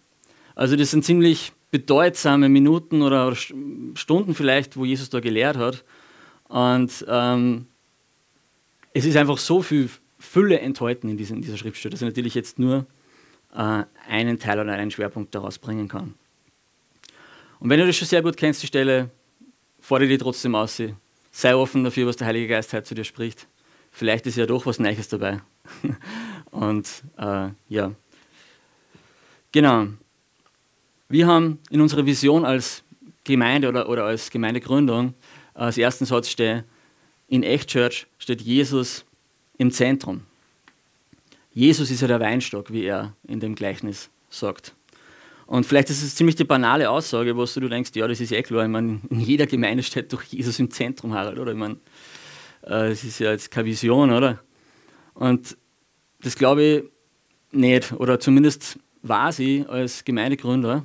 Also 0.54 0.76
das 0.76 0.92
sind 0.92 1.04
ziemlich 1.04 1.50
bedeutsame 1.72 2.48
Minuten 2.48 3.02
oder 3.02 3.34
Stunden 3.34 4.36
vielleicht, 4.36 4.76
wo 4.76 4.84
Jesus 4.84 5.10
da 5.10 5.18
gelehrt 5.18 5.56
hat. 5.56 5.82
Und 6.46 7.04
ähm, 7.08 7.66
es 8.94 9.04
ist 9.04 9.16
einfach 9.16 9.38
so 9.38 9.62
viel 9.62 9.88
Fülle 10.18 10.60
enthalten 10.60 11.08
in, 11.08 11.16
diesen, 11.16 11.36
in 11.36 11.42
dieser 11.42 11.56
Schriftstelle, 11.56 11.90
dass 11.90 12.02
ich 12.02 12.06
natürlich 12.06 12.34
jetzt 12.34 12.58
nur 12.58 12.86
äh, 13.54 13.84
einen 14.08 14.38
Teil 14.38 14.60
oder 14.60 14.72
einen 14.72 14.90
Schwerpunkt 14.90 15.34
daraus 15.34 15.58
bringen 15.58 15.88
kann. 15.88 16.14
Und 17.58 17.70
wenn 17.70 17.78
du 17.78 17.86
das 17.86 17.96
schon 17.96 18.08
sehr 18.08 18.22
gut 18.22 18.36
kennst, 18.36 18.62
die 18.62 18.66
Stelle, 18.66 19.10
fordere 19.80 20.08
die 20.08 20.18
trotzdem 20.18 20.54
aus. 20.54 20.82
Sei 21.30 21.54
offen 21.54 21.84
dafür, 21.84 22.06
was 22.06 22.16
der 22.16 22.26
Heilige 22.26 22.48
Geist 22.48 22.72
heute 22.72 22.84
zu 22.84 22.94
dir 22.94 23.04
spricht. 23.04 23.46
Vielleicht 23.90 24.26
ist 24.26 24.36
ja 24.36 24.46
doch 24.46 24.66
was 24.66 24.78
Neues 24.78 25.08
dabei. 25.08 25.40
Und 26.50 26.88
äh, 27.18 27.48
ja, 27.68 27.92
genau. 29.50 29.88
Wir 31.08 31.26
haben 31.26 31.58
in 31.70 31.80
unserer 31.80 32.04
Vision 32.04 32.44
als 32.44 32.82
Gemeinde 33.24 33.68
oder, 33.68 33.88
oder 33.88 34.04
als 34.04 34.30
Gemeindegründung 34.30 35.14
äh, 35.54 35.60
als 35.60 35.78
ersten 35.78 36.04
Satz 36.04 36.28
steht, 36.28 36.64
in 37.32 37.42
Echt 37.44 37.70
Church 37.70 38.06
steht 38.18 38.42
Jesus 38.42 39.06
im 39.56 39.70
Zentrum. 39.70 40.20
Jesus 41.54 41.90
ist 41.90 42.02
ja 42.02 42.06
der 42.06 42.20
Weinstock, 42.20 42.70
wie 42.70 42.84
er 42.84 43.16
in 43.26 43.40
dem 43.40 43.54
Gleichnis 43.54 44.10
sagt. 44.28 44.74
Und 45.46 45.64
vielleicht 45.64 45.88
ist 45.88 46.02
es 46.02 46.14
ziemlich 46.14 46.36
die 46.36 46.44
banale 46.44 46.90
Aussage, 46.90 47.34
wo 47.34 47.46
du 47.46 47.68
denkst, 47.70 47.92
ja, 47.94 48.06
das 48.06 48.20
ist 48.20 48.32
eh 48.32 48.42
klar. 48.42 48.64
Ich 48.64 48.70
meine, 48.70 49.00
in 49.08 49.20
jeder 49.20 49.46
Gemeinde 49.46 49.82
steht 49.82 50.12
doch 50.12 50.22
Jesus 50.22 50.58
im 50.58 50.70
Zentrum, 50.70 51.14
Harald, 51.14 51.38
oder? 51.38 51.52
Ich 51.52 51.58
meine, 51.58 51.76
äh, 52.64 52.90
das 52.90 53.02
ist 53.02 53.18
ja 53.18 53.30
jetzt 53.30 53.50
keine 53.50 53.64
Vision, 53.64 54.12
oder? 54.12 54.38
Und 55.14 55.56
das 56.20 56.36
glaube 56.36 56.62
ich 56.62 56.84
nicht, 57.50 57.92
oder 57.92 58.20
zumindest 58.20 58.78
war 59.00 59.32
sie 59.32 59.64
als 59.66 60.04
Gemeindegründer, 60.04 60.84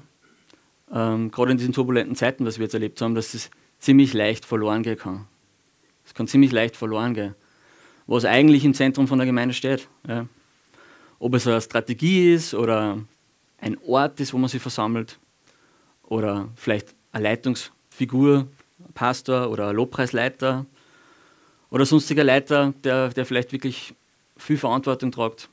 ähm, 0.94 1.30
gerade 1.30 1.52
in 1.52 1.58
diesen 1.58 1.74
turbulenten 1.74 2.16
Zeiten, 2.16 2.46
was 2.46 2.58
wir 2.58 2.64
jetzt 2.64 2.74
erlebt 2.74 3.02
haben, 3.02 3.16
dass 3.16 3.34
das 3.34 3.50
ziemlich 3.80 4.14
leicht 4.14 4.46
verloren 4.46 4.84
gehen 4.84 4.98
kann. 4.98 5.28
Es 6.08 6.16
kann 6.16 6.28
ziemlich 6.28 6.52
leicht 6.52 6.76
verloren 6.76 7.14
gehen 7.14 7.36
was 8.08 8.24
eigentlich 8.26 8.64
im 8.64 8.74
Zentrum 8.74 9.08
von 9.08 9.20
der 9.20 9.28
Gemeinde 9.28 9.54
steht. 9.54 9.88
Ja. 10.08 10.26
Ob 11.20 11.36
es 11.36 11.46
eine 11.46 11.62
Strategie 11.62 12.34
ist 12.34 12.54
oder 12.54 12.98
ein 13.60 13.78
Ort 13.86 14.20
ist, 14.20 14.34
wo 14.34 14.38
man 14.38 14.50
sich 14.50 14.62
versammelt 14.62 15.20
oder 16.04 16.48
vielleicht 16.56 16.96
eine 17.12 17.26
Leitungsfigur, 17.26 18.48
ein 18.80 18.94
Pastor 18.94 19.50
oder 19.50 19.70
ein 19.70 19.76
Lobpreisleiter 19.76 20.66
oder 21.70 21.86
sonstiger 21.86 22.24
Leiter, 22.24 22.74
der, 22.84 23.10
der 23.10 23.26
vielleicht 23.26 23.52
wirklich 23.52 23.94
viel 24.38 24.58
Verantwortung 24.58 25.12
tragt. 25.12 25.50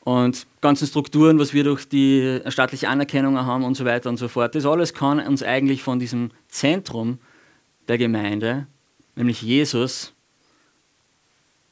Und 0.00 0.46
ganzen 0.60 0.86
Strukturen, 0.86 1.38
was 1.38 1.52
wir 1.52 1.64
durch 1.64 1.88
die 1.88 2.40
staatliche 2.48 2.88
Anerkennung 2.88 3.36
haben 3.38 3.64
und 3.64 3.74
so 3.74 3.84
weiter 3.84 4.08
und 4.08 4.16
so 4.16 4.28
fort, 4.28 4.54
das 4.54 4.64
alles 4.64 4.94
kann 4.94 5.18
uns 5.18 5.42
eigentlich 5.42 5.82
von 5.82 5.98
diesem 5.98 6.30
Zentrum 6.48 7.18
der 7.88 7.98
Gemeinde, 7.98 8.66
nämlich 9.16 9.42
Jesus, 9.42 10.14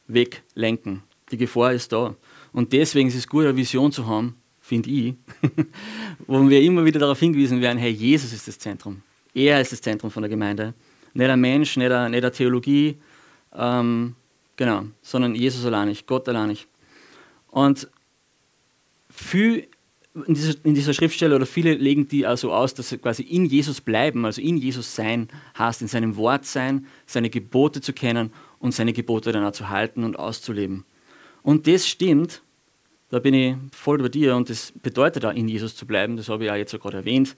weglenken. 0.06 1.02
Die 1.30 1.37
Gefahr 1.37 1.73
ist 1.73 1.92
da. 1.92 2.14
Und 2.52 2.73
deswegen 2.73 3.08
ist 3.08 3.16
es 3.16 3.28
gut, 3.28 3.44
eine 3.44 3.56
Vision 3.56 3.92
zu 3.92 4.06
haben, 4.06 4.37
finde 4.61 4.90
ich, 4.90 5.14
wo 6.26 6.49
wir 6.49 6.62
immer 6.62 6.85
wieder 6.85 7.00
darauf 7.00 7.18
hingewiesen 7.18 7.61
werden, 7.61 7.78
hey, 7.78 7.90
Jesus 7.90 8.32
ist 8.32 8.49
das 8.49 8.58
Zentrum. 8.58 9.02
Er 9.35 9.61
ist 9.61 9.73
das 9.73 9.80
Zentrum 9.80 10.11
von 10.11 10.23
der 10.23 10.30
Gemeinde. 10.30 10.75
Nicht 11.12 11.28
ein 11.28 11.40
Mensch, 11.40 11.76
nicht 11.76 11.90
eine, 11.90 12.11
nicht 12.11 12.25
eine 12.25 12.32
Theologie, 12.32 12.96
ähm, 13.54 14.14
Genau, 14.56 14.87
sondern 15.02 15.35
Jesus 15.35 15.66
allein 15.66 15.88
nicht, 15.88 16.06
Gott 16.06 16.28
allein 16.28 16.49
nicht. 16.49 16.66
Und 17.49 17.88
viel 19.11 19.68
in 20.26 20.35
dieser, 20.35 20.54
in 20.64 20.75
dieser 20.75 20.94
Schriftstelle 20.94 21.37
oder 21.37 21.46
viele 21.46 21.75
legen 21.75 22.08
die 22.08 22.26
also 22.26 22.52
aus, 22.52 22.75
dass 22.75 22.88
sie 22.88 22.99
quasi 22.99 23.23
in 23.23 23.44
Jesus 23.44 23.80
bleiben, 23.80 24.25
also 24.25 24.40
in 24.40 24.56
Jesus 24.56 24.94
sein 24.94 25.28
heißt, 25.58 25.82
in 25.82 25.88
seinem 25.88 26.16
Wort 26.16 26.46
sein, 26.46 26.87
seine 27.06 27.28
Gebote 27.28 27.80
zu 27.80 27.92
kennen 27.92 28.32
und 28.58 28.73
seine 28.73 28.92
Gebote 28.92 29.32
dann 29.32 29.44
auch 29.44 29.52
zu 29.52 29.68
halten 29.68 30.04
und 30.04 30.18
auszuleben. 30.18 30.85
Und 31.42 31.66
das 31.66 31.87
stimmt, 31.87 32.42
da 33.11 33.18
bin 33.18 33.35
ich 33.35 33.56
voll 33.73 33.99
bei 33.99 34.08
dir 34.08 34.35
und 34.37 34.49
das 34.49 34.73
bedeutet 34.82 35.25
auch, 35.25 35.35
in 35.35 35.49
Jesus 35.49 35.76
zu 35.76 35.87
bleiben. 35.87 36.16
Das 36.16 36.28
habe 36.28 36.44
ich 36.44 36.50
auch 36.50 36.56
jetzt 36.56 36.73
gerade 36.80 36.96
erwähnt, 36.96 37.37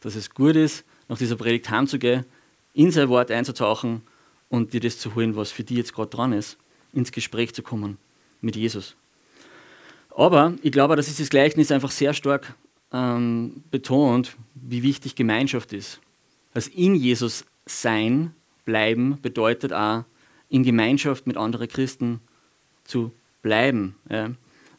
dass 0.00 0.14
es 0.14 0.30
gut 0.30 0.56
ist, 0.56 0.84
nach 1.08 1.18
dieser 1.18 1.36
Predigt 1.36 1.68
heimzugehen, 1.68 2.24
in 2.72 2.92
sein 2.92 3.08
Wort 3.08 3.30
einzutauchen 3.30 4.02
und 4.48 4.72
dir 4.72 4.80
das 4.80 4.98
zu 4.98 5.14
holen, 5.14 5.36
was 5.36 5.50
für 5.50 5.64
dich 5.64 5.76
jetzt 5.76 5.94
gerade 5.94 6.10
dran 6.10 6.32
ist, 6.32 6.56
ins 6.92 7.12
Gespräch 7.12 7.54
zu 7.54 7.62
kommen 7.62 7.98
mit 8.40 8.56
Jesus. 8.56 8.96
Aber 10.10 10.54
ich 10.62 10.72
glaube, 10.72 10.96
dass 10.96 11.06
dieses 11.06 11.30
Gleichnis 11.30 11.70
einfach 11.70 11.90
sehr 11.90 12.14
stark 12.14 12.54
ähm, 12.92 13.62
betont, 13.70 14.36
wie 14.54 14.82
wichtig 14.82 15.14
Gemeinschaft 15.14 15.72
ist. 15.72 16.00
Das 16.52 16.66
in 16.66 16.94
Jesus 16.94 17.44
sein, 17.66 18.34
bleiben, 18.64 19.18
bedeutet 19.22 19.72
auch, 19.72 20.04
in 20.48 20.64
Gemeinschaft 20.64 21.26
mit 21.26 21.36
anderen 21.36 21.68
Christen 21.68 22.20
zu 22.84 23.12
bleiben. 23.42 23.94
Ja. 24.10 24.30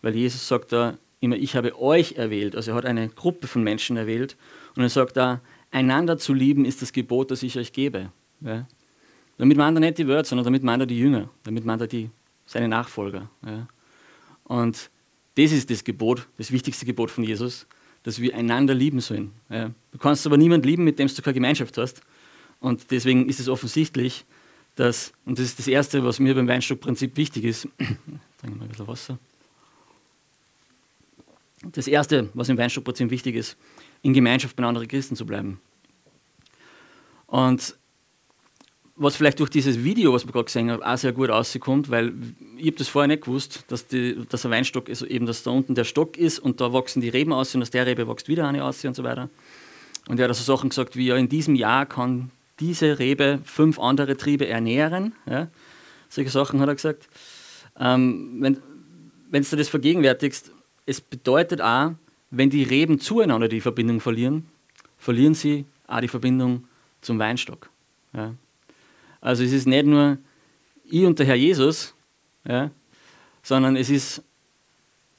Weil 0.02 0.16
Jesus 0.16 0.48
sagt 0.48 0.74
da 0.74 0.98
immer, 1.22 1.38
ich 1.38 1.56
habe 1.56 1.80
euch 1.80 2.14
erwählt. 2.14 2.56
Also 2.56 2.72
er 2.72 2.76
hat 2.76 2.86
eine 2.86 3.08
Gruppe 3.10 3.48
von 3.48 3.64
Menschen 3.64 3.96
erwählt. 3.96 4.36
Und 4.76 4.84
er 4.84 4.90
sagt 4.90 5.16
da, 5.16 5.40
einander 5.72 6.18
zu 6.18 6.34
lieben 6.34 6.66
ist 6.66 6.82
das 6.82 6.92
Gebot, 6.92 7.32
das 7.32 7.44
ich 7.44 7.58
euch 7.58 7.72
gebe. 7.72 8.12
Ja. 8.42 8.68
Damit 9.38 9.58
meint 9.58 9.78
er 9.78 9.80
nicht 9.80 9.98
die 9.98 10.08
Wörter, 10.08 10.30
sondern 10.30 10.46
damit 10.46 10.64
meint 10.64 10.84
er 10.84 10.86
die 10.86 11.00
Jünger, 11.00 11.30
damit 11.44 11.66
meint 11.66 11.82
er 11.82 11.88
die, 11.88 12.10
seine 12.46 12.68
Nachfolger. 12.68 13.30
Ja. 13.46 13.68
Und 14.44 14.90
das 15.36 15.52
ist 15.52 15.70
das 15.70 15.84
Gebot, 15.84 16.28
das 16.38 16.52
wichtigste 16.52 16.86
Gebot 16.86 17.12
von 17.12 17.24
Jesus, 17.24 17.68
dass 18.04 18.20
wir 18.20 18.36
einander 18.36 18.74
lieben 18.74 19.00
sollen. 19.00 19.32
Ja. 19.50 19.72
Du 19.92 19.98
kannst 19.98 20.26
aber 20.26 20.38
niemanden 20.38 20.68
lieben, 20.68 20.84
mit 20.84 21.00
dem 21.00 21.08
du 21.08 21.22
keine 21.22 21.36
Gemeinschaft 21.36 21.78
hast. 21.78 22.02
Und 22.60 22.92
deswegen 22.92 23.28
ist 23.30 23.40
es 23.40 23.48
offensichtlich, 23.48 24.26
dass, 24.76 25.14
und 25.26 25.38
das 25.38 25.46
ist 25.46 25.60
das 25.60 25.68
Erste, 25.68 26.04
was 26.04 26.20
mir 26.20 26.36
beim 26.36 26.48
Weinstockprinzip 26.48 27.18
wichtig 27.18 27.44
ist, 27.44 27.68
trinke 28.40 28.58
mal 28.58 28.64
ein 28.64 28.70
bisschen 28.70 28.88
Wasser. 28.88 29.20
Das 31.64 31.88
Erste, 31.88 32.30
was 32.34 32.50
im 32.50 32.58
Weinstockprinzip 32.58 33.10
wichtig 33.12 33.36
ist, 33.36 33.58
in 34.02 34.14
Gemeinschaft 34.14 34.58
mit 34.58 34.66
anderen 34.66 34.88
Christen 34.88 35.16
zu 35.16 35.26
bleiben. 35.26 35.60
Und 37.28 37.76
was 39.02 39.16
vielleicht 39.16 39.40
durch 39.40 39.50
dieses 39.50 39.84
Video, 39.84 40.14
was 40.14 40.26
wir 40.28 40.32
gerade 40.32 40.46
gesehen 40.46 40.70
haben, 40.70 40.84
auch 40.84 40.98
sehr 40.98 41.12
gut 41.12 41.30
rauskommt, 41.30 41.90
weil 41.90 42.14
ich 42.58 42.68
habe 42.68 42.78
das 42.78 42.88
vorher 42.88 43.08
nicht 43.08 43.24
gewusst, 43.24 43.66
dass, 43.68 43.88
die, 43.88 44.16
dass 44.30 44.46
ein 44.46 44.52
Weinstock 44.52 44.90
ist, 44.90 45.02
eben, 45.02 45.26
dass 45.26 45.42
da 45.42 45.50
unten 45.50 45.74
der 45.74 45.86
Stock 45.86 46.18
ist 46.18 46.38
und 46.38 46.62
da 46.62 46.72
wachsen 46.72 47.02
die 47.02 47.10
Reben 47.10 47.34
aus 47.34 47.56
und 47.56 47.64
aus 47.64 47.72
der 47.72 47.88
Rebe 47.88 48.08
wächst 48.08 48.28
wieder 48.28 48.48
eine 48.48 48.64
aus 48.64 48.86
und 48.86 48.96
so 48.96 49.04
weiter. 49.04 49.30
Und 50.08 50.20
er 50.20 50.26
hat 50.26 50.30
also 50.30 50.44
Sachen 50.44 50.70
gesagt 50.70 50.96
wie, 50.96 51.08
ja, 51.08 51.16
in 51.16 51.30
diesem 51.30 51.56
Jahr 51.56 51.88
kann 51.88 52.30
diese 52.60 53.00
Rebe 53.00 53.40
fünf 53.44 53.80
andere 53.80 54.18
Triebe 54.18 54.48
ernähren. 54.48 55.14
Ja? 55.26 55.48
Solche 56.10 56.30
Sachen 56.30 56.60
hat 56.60 56.68
er 56.70 56.76
gesagt. 56.76 57.10
Ähm, 57.80 58.60
wenn 59.32 59.44
du 59.44 59.56
das 59.56 59.70
vergegenwärtigst, 59.70 60.52
es 60.86 61.02
bedeutet 61.02 61.62
auch, 61.62 61.94
wenn 62.30 62.52
die 62.52 62.64
Reben 62.64 63.00
zueinander 63.00 63.48
die 63.48 63.62
Verbindung 63.62 64.00
verlieren, 64.00 64.46
verlieren 64.98 65.34
sie 65.34 65.66
auch 65.88 66.02
die 66.02 66.08
Verbindung 66.08 66.66
zum 67.02 67.18
Weinstock. 67.18 67.70
Ja? 68.14 68.36
Also 69.22 69.44
es 69.44 69.54
ist 69.54 69.68
nicht 69.68 69.86
nur 69.86 70.18
ich 70.84 71.06
und 71.06 71.18
der 71.20 71.28
Herr 71.28 71.36
Jesus, 71.36 71.94
ja, 72.44 72.72
sondern 73.44 73.76
es 73.76 73.90
ist 73.90 74.24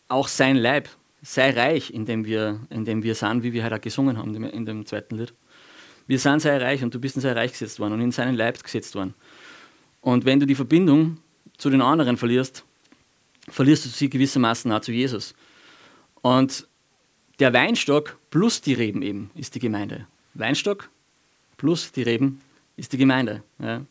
auch 0.08 0.28
sein 0.28 0.56
Leib, 0.56 0.88
sei 1.22 1.50
reich, 1.50 1.90
in 1.94 2.04
dem 2.04 2.24
wir, 2.24 2.60
in 2.68 2.84
dem 2.84 3.02
wir 3.02 3.14
sind, 3.14 3.42
wie 3.42 3.52
wir 3.52 3.64
heute 3.64 3.76
auch 3.76 3.80
gesungen 3.80 4.18
haben 4.18 4.34
in 4.44 4.66
dem 4.66 4.84
zweiten 4.84 5.16
Lied. 5.16 5.32
Wir 6.06 6.18
sind 6.18 6.40
sehr 6.40 6.60
reich 6.60 6.82
und 6.82 6.92
du 6.94 7.00
bist 7.00 7.16
in 7.16 7.22
sehr 7.22 7.36
reich 7.36 7.52
gesetzt 7.52 7.78
worden 7.78 7.94
und 7.94 8.00
in 8.00 8.12
seinen 8.12 8.34
Leib 8.34 8.62
gesetzt 8.62 8.94
worden. 8.94 9.14
Und 10.00 10.24
wenn 10.24 10.40
du 10.40 10.46
die 10.46 10.56
Verbindung 10.56 11.18
zu 11.56 11.70
den 11.70 11.80
anderen 11.80 12.16
verlierst, 12.16 12.64
verlierst 13.48 13.84
du 13.84 13.88
sie 13.88 14.10
gewissermaßen 14.10 14.70
auch 14.72 14.80
zu 14.80 14.92
Jesus. 14.92 15.34
Und 16.20 16.66
der 17.38 17.52
Weinstock 17.52 18.18
plus 18.30 18.60
die 18.60 18.74
Reben 18.74 19.02
eben 19.02 19.30
ist 19.34 19.54
die 19.54 19.60
Gemeinde. 19.60 20.06
Weinstock 20.34 20.90
plus 21.56 21.92
die 21.92 22.02
Reben 22.02 22.40
ist 22.76 22.92
die 22.92 22.98
Gemeinde. 22.98 23.42
Ja. 23.58 23.84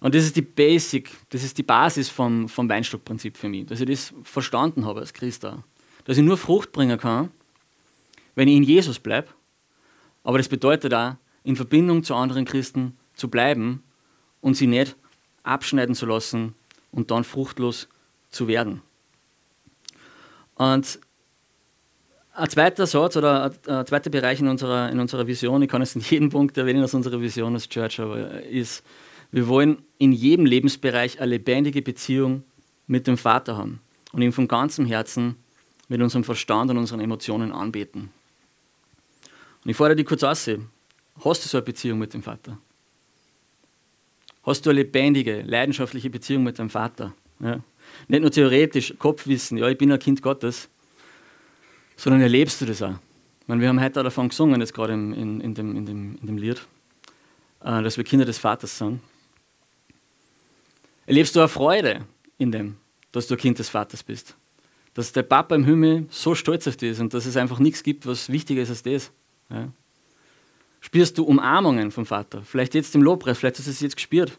Und 0.00 0.14
das 0.14 0.24
ist 0.24 0.36
die 0.36 0.42
Basic, 0.42 1.10
das 1.28 1.42
ist 1.42 1.58
die 1.58 1.62
Basis 1.62 2.08
vom, 2.08 2.48
vom 2.48 2.68
Weinstockprinzip 2.68 3.36
für 3.36 3.48
mich, 3.48 3.66
dass 3.66 3.80
ich 3.80 3.86
das 3.86 4.14
verstanden 4.22 4.86
habe 4.86 5.00
als 5.00 5.12
Christ 5.12 5.44
auch. 5.44 5.58
Dass 6.04 6.16
ich 6.16 6.24
nur 6.24 6.38
Frucht 6.38 6.72
bringen 6.72 6.98
kann, 6.98 7.30
wenn 8.34 8.48
ich 8.48 8.56
in 8.56 8.62
Jesus 8.62 8.98
bleibe. 8.98 9.28
Aber 10.24 10.38
das 10.38 10.48
bedeutet 10.48 10.94
auch, 10.94 11.16
in 11.44 11.56
Verbindung 11.56 12.02
zu 12.02 12.14
anderen 12.14 12.44
Christen 12.44 12.96
zu 13.14 13.28
bleiben 13.28 13.82
und 14.40 14.54
sie 14.54 14.66
nicht 14.66 14.96
abschneiden 15.42 15.94
zu 15.94 16.06
lassen 16.06 16.54
und 16.92 17.10
dann 17.10 17.24
fruchtlos 17.24 17.88
zu 18.30 18.48
werden. 18.48 18.82
Und 20.54 21.00
ein 22.32 22.48
zweiter 22.48 22.86
Satz 22.86 23.16
oder 23.16 23.52
ein 23.66 23.86
zweiter 23.86 24.10
Bereich 24.10 24.40
in 24.40 24.48
unserer, 24.48 24.90
in 24.90 25.00
unserer 25.00 25.26
Vision, 25.26 25.62
ich 25.62 25.68
kann 25.68 25.82
es 25.82 25.94
in 25.94 26.00
jedem 26.02 26.30
Punkt 26.30 26.56
erwähnen 26.56 26.82
aus 26.82 26.94
unserer 26.94 27.20
Vision 27.20 27.54
als 27.54 27.68
Church, 27.68 28.00
aber 28.00 28.42
ist, 28.42 28.82
wir 29.32 29.48
wollen 29.48 29.82
in 29.98 30.12
jedem 30.12 30.46
Lebensbereich 30.46 31.20
eine 31.20 31.30
lebendige 31.32 31.82
Beziehung 31.82 32.44
mit 32.86 33.06
dem 33.06 33.16
Vater 33.16 33.56
haben 33.56 33.80
und 34.12 34.22
ihn 34.22 34.32
von 34.32 34.48
ganzem 34.48 34.86
Herzen 34.86 35.36
mit 35.88 36.00
unserem 36.00 36.24
Verstand 36.24 36.70
und 36.70 36.78
unseren 36.78 37.00
Emotionen 37.00 37.52
anbeten. 37.52 38.10
Und 39.64 39.70
ich 39.70 39.76
fordere 39.76 39.96
dich 39.96 40.06
kurz 40.06 40.22
aus, 40.22 40.48
hast 41.24 41.44
du 41.44 41.48
so 41.48 41.58
eine 41.58 41.64
Beziehung 41.64 41.98
mit 41.98 42.14
dem 42.14 42.22
Vater? 42.22 42.58
Hast 44.42 44.64
du 44.64 44.70
eine 44.70 44.80
lebendige, 44.80 45.42
leidenschaftliche 45.42 46.08
Beziehung 46.08 46.44
mit 46.44 46.58
deinem 46.58 46.70
Vater? 46.70 47.12
Ja. 47.40 47.60
Nicht 48.08 48.22
nur 48.22 48.30
theoretisch, 48.30 48.94
Kopfwissen, 48.98 49.58
ja, 49.58 49.68
ich 49.68 49.76
bin 49.76 49.92
ein 49.92 49.98
Kind 49.98 50.22
Gottes, 50.22 50.68
sondern 52.00 52.22
erlebst 52.22 52.58
du 52.62 52.64
das 52.64 52.80
auch. 52.80 52.94
Meine, 53.46 53.60
wir 53.60 53.68
haben 53.68 53.80
heute 53.80 54.00
auch 54.00 54.04
davon 54.04 54.30
gesungen, 54.30 54.58
jetzt 54.60 54.72
gerade 54.72 54.94
in, 54.94 55.12
in, 55.12 55.40
in, 55.42 55.54
dem, 55.54 55.76
in, 55.76 55.84
dem, 55.84 56.16
in 56.18 56.26
dem 56.26 56.38
Lied, 56.38 56.66
äh, 57.62 57.82
dass 57.82 57.98
wir 57.98 58.04
Kinder 58.04 58.24
des 58.24 58.38
Vaters 58.38 58.78
sind. 58.78 59.00
Erlebst 61.04 61.36
du 61.36 61.42
auch 61.42 61.50
Freude 61.50 62.06
in 62.38 62.52
dem, 62.52 62.76
dass 63.12 63.26
du 63.26 63.36
Kind 63.36 63.58
des 63.58 63.68
Vaters 63.68 64.02
bist? 64.02 64.34
Dass 64.94 65.12
der 65.12 65.24
Papa 65.24 65.54
im 65.54 65.64
Himmel 65.64 66.06
so 66.08 66.34
stolz 66.34 66.66
auf 66.66 66.78
dich 66.78 66.92
ist 66.92 67.00
und 67.00 67.12
dass 67.12 67.26
es 67.26 67.36
einfach 67.36 67.58
nichts 67.58 67.82
gibt, 67.82 68.06
was 68.06 68.30
wichtiger 68.30 68.62
ist 68.62 68.70
als 68.70 68.82
das. 68.82 69.10
Ja? 69.50 69.68
Spürst 70.80 71.18
du 71.18 71.24
Umarmungen 71.24 71.90
vom 71.90 72.06
Vater? 72.06 72.42
Vielleicht 72.44 72.74
jetzt 72.74 72.94
im 72.94 73.02
Lobpreis, 73.02 73.36
vielleicht 73.36 73.58
hast 73.58 73.66
du 73.66 73.72
es 73.72 73.80
jetzt 73.80 73.96
gespürt. 73.96 74.38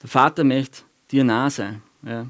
Der 0.00 0.08
Vater 0.08 0.44
möchte 0.44 0.82
dir 1.10 1.24
nah 1.24 1.50
sein. 1.50 1.82
Ja? 2.04 2.28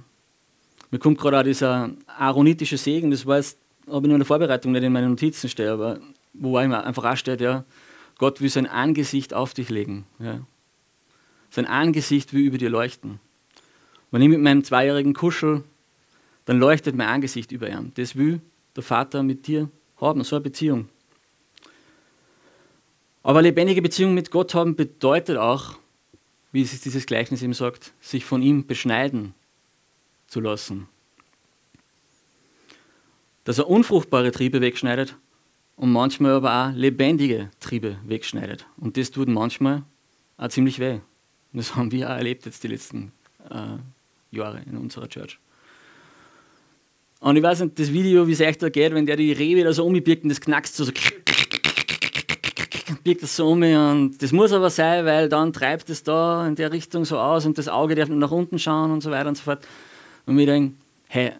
Mir 0.94 1.00
kommt 1.00 1.18
gerade 1.18 1.40
auch 1.40 1.42
dieser 1.42 1.90
aaronitische 2.06 2.78
Segen, 2.78 3.10
das 3.10 3.24
jetzt, 3.24 3.58
habe 3.88 4.06
ich 4.06 4.08
nur 4.08 4.14
in 4.14 4.20
der 4.20 4.26
Vorbereitung 4.26 4.70
nicht 4.70 4.84
in 4.84 4.92
meinen 4.92 5.10
Notizen 5.10 5.48
stehen, 5.48 5.70
aber 5.70 5.98
wo 6.32 6.56
einfach 6.56 7.04
auch 7.04 7.16
steht, 7.16 7.40
ja, 7.40 7.64
Gott 8.18 8.40
will 8.40 8.48
sein 8.48 8.68
Angesicht 8.68 9.34
auf 9.34 9.54
dich 9.54 9.70
legen. 9.70 10.06
Ja? 10.20 10.46
Sein 11.50 11.66
Angesicht 11.66 12.32
will 12.32 12.42
über 12.42 12.58
dir 12.58 12.70
leuchten. 12.70 13.18
Wenn 14.12 14.22
ich 14.22 14.28
mit 14.28 14.40
meinem 14.40 14.62
Zweijährigen 14.62 15.14
kuschel, 15.14 15.64
dann 16.44 16.60
leuchtet 16.60 16.94
mein 16.94 17.08
Angesicht 17.08 17.50
über 17.50 17.68
ihm. 17.68 17.90
Das 17.96 18.14
will 18.14 18.40
der 18.76 18.84
Vater 18.84 19.24
mit 19.24 19.48
dir 19.48 19.68
haben, 20.00 20.22
so 20.22 20.36
eine 20.36 20.44
Beziehung. 20.44 20.88
Aber 23.24 23.42
lebendige 23.42 23.82
Beziehung 23.82 24.14
mit 24.14 24.30
Gott 24.30 24.54
haben 24.54 24.76
bedeutet 24.76 25.38
auch, 25.38 25.74
wie 26.52 26.62
es 26.62 26.80
dieses 26.82 27.04
Gleichnis 27.04 27.42
eben 27.42 27.52
sagt, 27.52 27.92
sich 28.00 28.24
von 28.24 28.42
ihm 28.42 28.68
beschneiden 28.68 29.34
zu 30.34 30.40
lassen. 30.40 30.88
Dass 33.44 33.58
er 33.58 33.68
unfruchtbare 33.68 34.32
Triebe 34.32 34.60
wegschneidet 34.60 35.16
und 35.76 35.92
manchmal 35.92 36.32
aber 36.32 36.52
auch 36.52 36.72
lebendige 36.74 37.50
Triebe 37.60 37.98
wegschneidet. 38.04 38.66
Und 38.76 38.96
das 38.96 39.12
tut 39.12 39.28
manchmal 39.28 39.82
auch 40.36 40.48
ziemlich 40.48 40.80
weh. 40.80 40.98
Das 41.52 41.76
haben 41.76 41.92
wir 41.92 42.10
auch 42.10 42.16
erlebt 42.16 42.46
jetzt 42.46 42.64
die 42.64 42.68
letzten 42.68 43.12
äh, 43.48 44.36
Jahre 44.36 44.60
in 44.68 44.76
unserer 44.76 45.08
Church. 45.08 45.38
Und 47.20 47.36
ich 47.36 47.42
weiß 47.42 47.60
nicht, 47.60 47.78
das 47.78 47.92
Video, 47.92 48.26
wie 48.26 48.32
es 48.32 48.40
euch 48.40 48.58
da 48.58 48.68
geht, 48.68 48.92
wenn 48.92 49.06
der 49.06 49.16
die 49.16 49.32
Rebe 49.32 49.62
da 49.62 49.72
so 49.72 49.86
umbirgt 49.86 50.24
und 50.24 50.30
das 50.30 50.40
knackst 50.40 50.74
so, 50.74 50.84
so 50.84 50.92
birgt 53.04 53.22
das 53.22 53.36
so 53.36 53.48
um 53.48 53.62
und 53.62 54.20
das 54.20 54.32
muss 54.32 54.50
aber 54.50 54.70
sein, 54.70 55.04
weil 55.04 55.28
dann 55.28 55.52
treibt 55.52 55.88
es 55.90 56.02
da 56.02 56.44
in 56.46 56.56
der 56.56 56.72
Richtung 56.72 57.04
so 57.04 57.18
aus 57.18 57.46
und 57.46 57.56
das 57.56 57.68
Auge 57.68 57.94
darf 57.94 58.08
nach 58.08 58.32
unten 58.32 58.58
schauen 58.58 58.90
und 58.90 59.00
so 59.00 59.12
weiter 59.12 59.28
und 59.28 59.36
so 59.36 59.44
fort. 59.44 59.64
Und 60.26 60.38
wir 60.38 60.46
denken, 60.46 60.78
hey, 61.08 61.32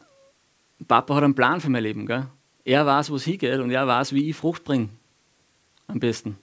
Papa 0.87 1.15
hat 1.15 1.25
einen 1.25 1.35
Plan 1.35 1.61
für 1.61 1.71
mein 1.71 1.83
Leben, 1.83 2.07
gell? 2.07 2.27
Er 2.65 2.87
weiß, 2.87 3.11
wo 3.11 3.17
es 3.17 3.25
hingeht 3.25 3.61
und 3.61 3.71
er 3.71 3.87
weiß, 3.87 4.13
wie 4.13 4.29
ich 4.29 4.37
Frucht 4.37 4.65
bringe. 4.65 4.89
Am 5.87 6.01
besten. 6.01 6.39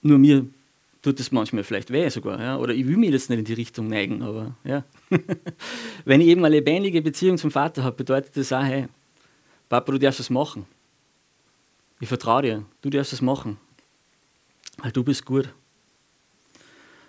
Nur 0.00 0.20
wir 0.22 0.46
tut 1.02 1.20
es 1.20 1.32
manchmal 1.32 1.64
vielleicht 1.64 1.90
weh 1.90 2.08
sogar. 2.08 2.40
Ja? 2.40 2.56
Oder 2.56 2.74
ich 2.74 2.86
will 2.86 2.96
mich 2.96 3.10
jetzt 3.10 3.28
nicht 3.28 3.38
in 3.38 3.44
die 3.44 3.52
Richtung 3.52 3.88
neigen, 3.88 4.22
aber 4.22 4.56
ja. 4.64 4.84
Wenn 6.04 6.20
ich 6.20 6.28
eben 6.28 6.44
eine 6.44 6.56
lebendige 6.56 7.02
Beziehung 7.02 7.36
zum 7.36 7.50
Vater 7.50 7.84
habe, 7.84 7.96
bedeutet 7.96 8.36
das 8.36 8.52
auch, 8.52 8.62
hey, 8.62 8.88
Papa, 9.68 9.92
du 9.92 9.98
darfst 9.98 10.20
es 10.20 10.30
machen. 10.30 10.66
Ich 12.00 12.08
vertraue 12.08 12.42
dir, 12.42 12.64
du 12.80 12.90
darfst 12.90 13.12
es 13.12 13.20
machen. 13.20 13.58
Weil 14.78 14.92
du 14.92 15.02
bist 15.02 15.24
gut. 15.24 15.52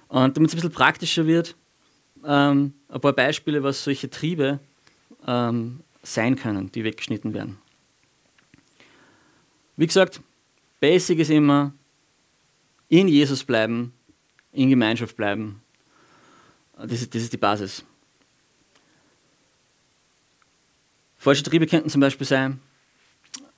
Und 0.08 0.36
damit 0.36 0.50
es 0.50 0.56
ein 0.56 0.58
bisschen 0.58 0.72
praktischer 0.72 1.28
wird, 1.28 1.56
ähm, 2.26 2.74
ein 2.90 3.02
paar 3.02 3.14
Beispiele, 3.14 3.64
was 3.64 3.84
solche 3.84 4.10
Triebe 4.10 4.60
ähm, 5.26 5.82
sein 6.04 6.36
können, 6.36 6.72
die 6.72 6.84
weggeschnitten 6.84 7.34
werden. 7.34 7.58
Wie 9.78 9.88
gesagt, 9.88 10.22
Basic 10.80 11.20
ist 11.20 11.30
immer 11.30 11.74
in 12.90 13.08
Jesus 13.08 13.44
bleiben, 13.44 13.94
in 14.52 14.70
Gemeinschaft 14.70 15.16
bleiben. 15.16 15.62
Das 16.78 17.02
ist, 17.02 17.14
das 17.14 17.24
ist 17.24 17.34
die 17.34 17.38
Basis. 17.38 17.84
Falsche 21.18 21.44
Triebe 21.44 21.68
könnten 21.68 21.90
zum 21.90 22.02
Beispiel 22.02 22.26
sein, 22.26 22.62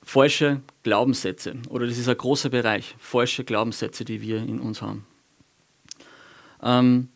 falsche 0.02 0.60
Glaubenssätze. 0.82 1.54
Oder 1.68 1.86
das 1.86 1.96
ist 1.96 2.08
ein 2.08 2.16
großer 2.16 2.50
Bereich, 2.50 2.96
falsche 2.98 3.44
Glaubenssätze, 3.44 4.04
die 4.04 4.20
wir 4.20 4.38
in 4.38 4.58
uns 4.58 4.82
haben. 4.82 5.06
Ähm, 6.60 7.08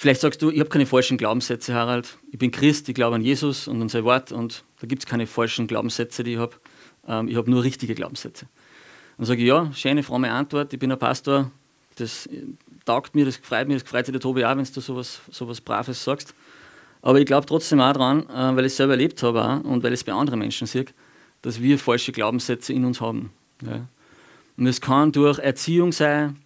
vielleicht 0.00 0.22
sagst 0.22 0.40
du, 0.40 0.50
ich 0.50 0.60
habe 0.60 0.70
keine 0.70 0.86
falschen 0.86 1.18
Glaubenssätze, 1.18 1.74
Harald. 1.74 2.16
Ich 2.32 2.38
bin 2.38 2.50
Christ, 2.50 2.88
ich 2.88 2.94
glaube 2.94 3.16
an 3.16 3.22
Jesus 3.22 3.68
und 3.68 3.82
an 3.82 3.90
sein 3.90 4.02
Wort 4.04 4.32
und 4.32 4.64
da 4.80 4.86
gibt 4.86 5.02
es 5.02 5.06
keine 5.06 5.26
falschen 5.26 5.66
Glaubenssätze, 5.66 6.24
die 6.24 6.32
ich 6.32 6.38
habe. 6.38 6.56
Ähm, 7.06 7.28
ich 7.28 7.36
habe 7.36 7.50
nur 7.50 7.62
richtige 7.62 7.94
Glaubenssätze. 7.94 8.46
Dann 9.18 9.26
sage 9.26 9.42
ich, 9.42 9.48
ja, 9.48 9.70
schöne, 9.74 10.02
fromme 10.02 10.32
Antwort, 10.32 10.72
ich 10.72 10.78
bin 10.78 10.90
ein 10.90 10.98
Pastor, 10.98 11.50
das 11.96 12.26
taugt 12.86 13.14
mir, 13.14 13.26
das 13.26 13.36
freut 13.36 13.68
mich, 13.68 13.82
das 13.82 13.90
freut 13.90 14.06
sich 14.06 14.12
der 14.14 14.22
Tobi 14.22 14.42
auch, 14.42 14.56
wenn 14.56 14.64
du 14.64 14.80
sowas, 14.80 15.20
sowas 15.30 15.60
Braves 15.60 16.02
sagst. 16.02 16.34
Aber 17.02 17.18
ich 17.18 17.26
glaube 17.26 17.46
trotzdem 17.46 17.80
auch 17.80 17.92
daran, 17.92 18.22
äh, 18.30 18.56
weil 18.56 18.64
ich 18.64 18.72
es 18.72 18.76
selber 18.78 18.94
erlebt 18.94 19.22
habe 19.22 19.44
auch, 19.44 19.64
und 19.64 19.82
weil 19.82 19.92
ich 19.92 20.00
es 20.00 20.04
bei 20.04 20.14
anderen 20.14 20.38
Menschen 20.38 20.66
sehe, 20.66 20.86
dass 21.42 21.60
wir 21.60 21.78
falsche 21.78 22.12
Glaubenssätze 22.12 22.72
in 22.72 22.86
uns 22.86 23.02
haben. 23.02 23.32
Ja. 23.62 23.86
Und 24.56 24.66
es 24.66 24.80
kann 24.80 25.12
durch 25.12 25.38
Erziehung 25.38 25.92
sein, 25.92 26.38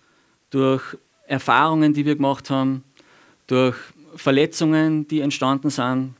durch 0.50 0.82
Erfahrungen, 1.28 1.94
die 1.94 2.04
wir 2.04 2.16
gemacht 2.16 2.50
haben, 2.50 2.82
durch 3.46 3.76
Verletzungen, 4.16 5.06
die 5.08 5.20
entstanden 5.20 5.70
sind, 5.70 6.14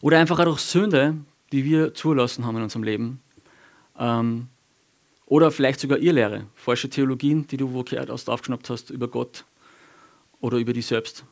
oder 0.00 0.18
einfach 0.18 0.38
auch 0.38 0.44
durch 0.44 0.60
Sünde, 0.60 1.16
die 1.52 1.64
wir 1.64 1.94
zulassen 1.94 2.46
haben 2.46 2.56
in 2.56 2.62
unserem 2.62 2.82
Leben. 2.82 3.20
Ähm, 3.98 4.48
oder 5.26 5.50
vielleicht 5.50 5.80
sogar 5.80 5.98
Irrlehre, 5.98 6.46
falsche 6.54 6.88
Theologien, 6.88 7.46
die 7.46 7.56
du 7.56 7.72
wo 7.72 7.82
gehört 7.82 8.10
hast, 8.10 8.30
aufgeschnappt 8.30 8.70
hast 8.70 8.90
über 8.90 9.08
Gott 9.08 9.44
oder 10.40 10.58
über 10.58 10.72
dich 10.72 10.86
selbst. 10.86 11.24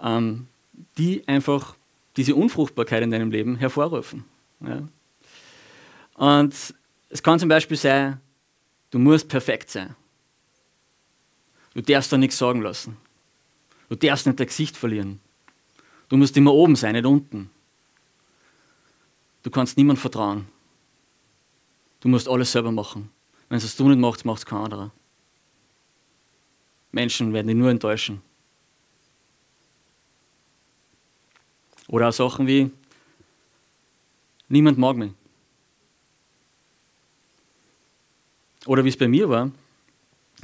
Ähm, 0.00 0.46
die 0.96 1.26
einfach 1.28 1.74
diese 2.16 2.34
Unfruchtbarkeit 2.34 3.02
in 3.02 3.10
deinem 3.10 3.30
Leben 3.30 3.56
hervorrufen. 3.56 4.24
Ja. 4.60 4.82
Und 6.14 6.54
es 7.08 7.22
kann 7.22 7.38
zum 7.38 7.48
Beispiel 7.48 7.76
sein, 7.76 8.20
du 8.90 8.98
musst 8.98 9.28
perfekt 9.28 9.70
sein. 9.70 9.94
Du 11.74 11.80
darfst 11.80 12.12
da 12.12 12.18
nichts 12.18 12.38
sagen 12.38 12.62
lassen. 12.62 12.96
Du 13.92 13.98
darfst 13.98 14.26
nicht 14.26 14.40
dein 14.40 14.46
Gesicht 14.46 14.74
verlieren. 14.74 15.20
Du 16.08 16.16
musst 16.16 16.34
immer 16.38 16.54
oben 16.54 16.76
sein, 16.76 16.94
nicht 16.94 17.04
unten. 17.04 17.50
Du 19.42 19.50
kannst 19.50 19.76
niemand 19.76 19.98
vertrauen. 19.98 20.48
Du 22.00 22.08
musst 22.08 22.26
alles 22.26 22.50
selber 22.50 22.72
machen. 22.72 23.10
Wenn 23.50 23.58
es 23.58 23.76
du 23.76 23.86
nicht 23.90 23.98
machst, 23.98 24.24
macht 24.24 24.38
es 24.38 24.46
kein 24.46 24.60
anderer. 24.60 24.90
Menschen 26.90 27.34
werden 27.34 27.48
dich 27.48 27.56
nur 27.56 27.68
enttäuschen. 27.68 28.22
Oder 31.86 32.08
auch 32.08 32.14
Sachen 32.14 32.46
wie, 32.46 32.70
niemand 34.48 34.78
mag 34.78 34.96
mich. 34.96 35.12
Oder 38.64 38.86
wie 38.86 38.88
es 38.88 38.96
bei 38.96 39.08
mir 39.08 39.28
war, 39.28 39.50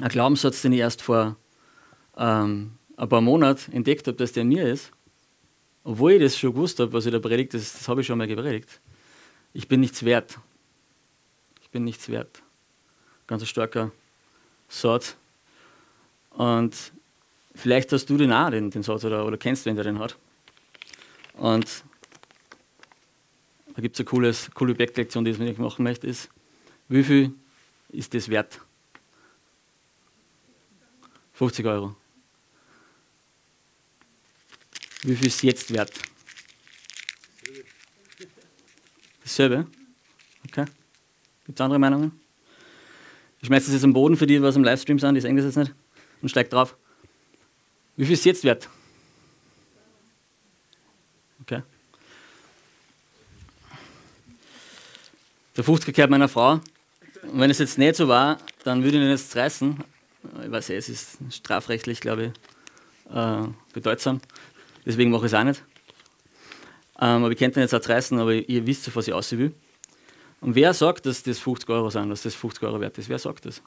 ein 0.02 0.08
Glaubenssatz, 0.10 0.60
den 0.60 0.74
ich 0.74 0.80
erst 0.80 1.00
vor 1.00 1.34
ähm, 2.18 2.77
ein 2.98 3.08
paar 3.08 3.20
Monaten 3.20 3.72
entdeckt 3.72 4.06
habe, 4.08 4.16
dass 4.16 4.32
der 4.32 4.42
in 4.42 4.48
mir 4.48 4.68
ist, 4.68 4.90
obwohl 5.84 6.12
ich 6.12 6.20
das 6.20 6.36
schon 6.36 6.52
gewusst 6.52 6.80
habe, 6.80 6.92
was 6.92 7.06
ich 7.06 7.12
da 7.12 7.20
predigt, 7.20 7.54
das, 7.54 7.72
das 7.72 7.88
habe 7.88 8.00
ich 8.00 8.06
schon 8.06 8.18
mal 8.18 8.26
gepredigt. 8.26 8.80
Ich 9.54 9.68
bin 9.68 9.80
nichts 9.80 10.04
wert. 10.04 10.38
Ich 11.62 11.70
bin 11.70 11.84
nichts 11.84 12.08
wert. 12.08 12.42
Ganz 13.26 13.42
ein 13.42 13.46
starker 13.46 13.92
Satz. 14.68 15.16
Und 16.30 16.92
vielleicht 17.54 17.92
hast 17.92 18.10
du 18.10 18.16
den 18.16 18.32
auch, 18.32 18.50
den, 18.50 18.70
den 18.70 18.82
Satz, 18.82 19.04
oder, 19.04 19.24
oder 19.24 19.38
kennst 19.38 19.64
wen, 19.64 19.76
der 19.76 19.84
den 19.84 20.00
hat. 20.00 20.18
Und 21.34 21.84
da 23.74 23.80
gibt 23.80 23.94
es 23.94 24.00
eine 24.00 24.06
cooles, 24.06 24.50
coole 24.54 24.72
Objektlektion, 24.72 25.24
die 25.24 25.30
ich 25.30 25.58
machen 25.58 25.84
möchte, 25.84 26.08
ist, 26.08 26.28
wie 26.88 27.04
viel 27.04 27.32
ist 27.90 28.12
das 28.12 28.28
wert? 28.28 28.60
50 31.34 31.64
Euro. 31.66 31.94
Wie 35.02 35.16
viel 35.16 35.28
ist 35.28 35.42
jetzt 35.42 35.72
wert? 35.72 35.92
Dasselbe? 39.22 39.66
Okay. 40.46 40.64
Gibt 41.44 41.58
es 41.58 41.64
andere 41.64 41.78
Meinungen? 41.78 42.18
Ich 43.40 43.46
schmeiße 43.46 43.66
das 43.66 43.74
jetzt 43.74 43.84
am 43.84 43.92
Boden 43.92 44.16
für 44.16 44.26
die, 44.26 44.42
was 44.42 44.56
im 44.56 44.64
Livestream 44.64 44.98
sind, 44.98 45.14
die 45.14 45.20
sehen 45.20 45.36
das 45.36 45.44
jetzt 45.44 45.56
nicht. 45.56 45.74
Und 46.20 46.28
steigt 46.28 46.52
drauf. 46.52 46.76
Wie 47.96 48.04
viel 48.04 48.14
ist 48.14 48.24
jetzt 48.24 48.42
wert? 48.42 48.68
Okay. 51.42 51.62
Der 55.56 55.64
50er 55.64 55.92
gehört 55.92 56.10
meiner 56.10 56.28
Frau. 56.28 56.60
Und 57.22 57.40
wenn 57.40 57.50
es 57.50 57.58
jetzt 57.58 57.78
nicht 57.78 57.96
so 57.96 58.08
war, 58.08 58.38
dann 58.64 58.82
würde 58.82 58.98
ich 58.98 59.04
ihn 59.04 59.10
jetzt 59.10 59.34
reißen. 59.36 59.82
Ich 60.44 60.50
weiß 60.50 60.70
eh, 60.70 60.76
es 60.76 60.88
ist 60.88 61.18
strafrechtlich, 61.30 62.00
glaube 62.00 62.32
ich, 63.06 63.14
äh, 63.14 63.46
bedeutsam. 63.72 64.20
Deswegen 64.88 65.10
mache 65.10 65.26
ich 65.26 65.32
es 65.32 65.38
auch 65.38 65.44
nicht. 65.44 65.62
Ähm, 66.98 67.22
aber 67.22 67.30
ich 67.30 67.38
könnte 67.38 67.60
ihn 67.60 67.62
jetzt 67.62 67.74
auch 67.74 67.86
reißen, 67.86 68.18
aber 68.18 68.32
ihr 68.32 68.66
wisst, 68.66 68.96
was 68.96 69.06
ich 69.06 69.12
aussehen 69.12 69.38
will. 69.38 69.54
Und 70.40 70.54
wer 70.54 70.72
sagt, 70.72 71.04
dass 71.04 71.22
das 71.22 71.38
50 71.38 71.68
Euro 71.68 71.90
sind, 71.90 72.08
dass 72.08 72.22
das 72.22 72.34
50 72.34 72.62
Euro 72.64 72.80
wert 72.80 72.96
ist? 72.96 73.10
Wer 73.10 73.18
sagt 73.18 73.44
das? 73.44 73.60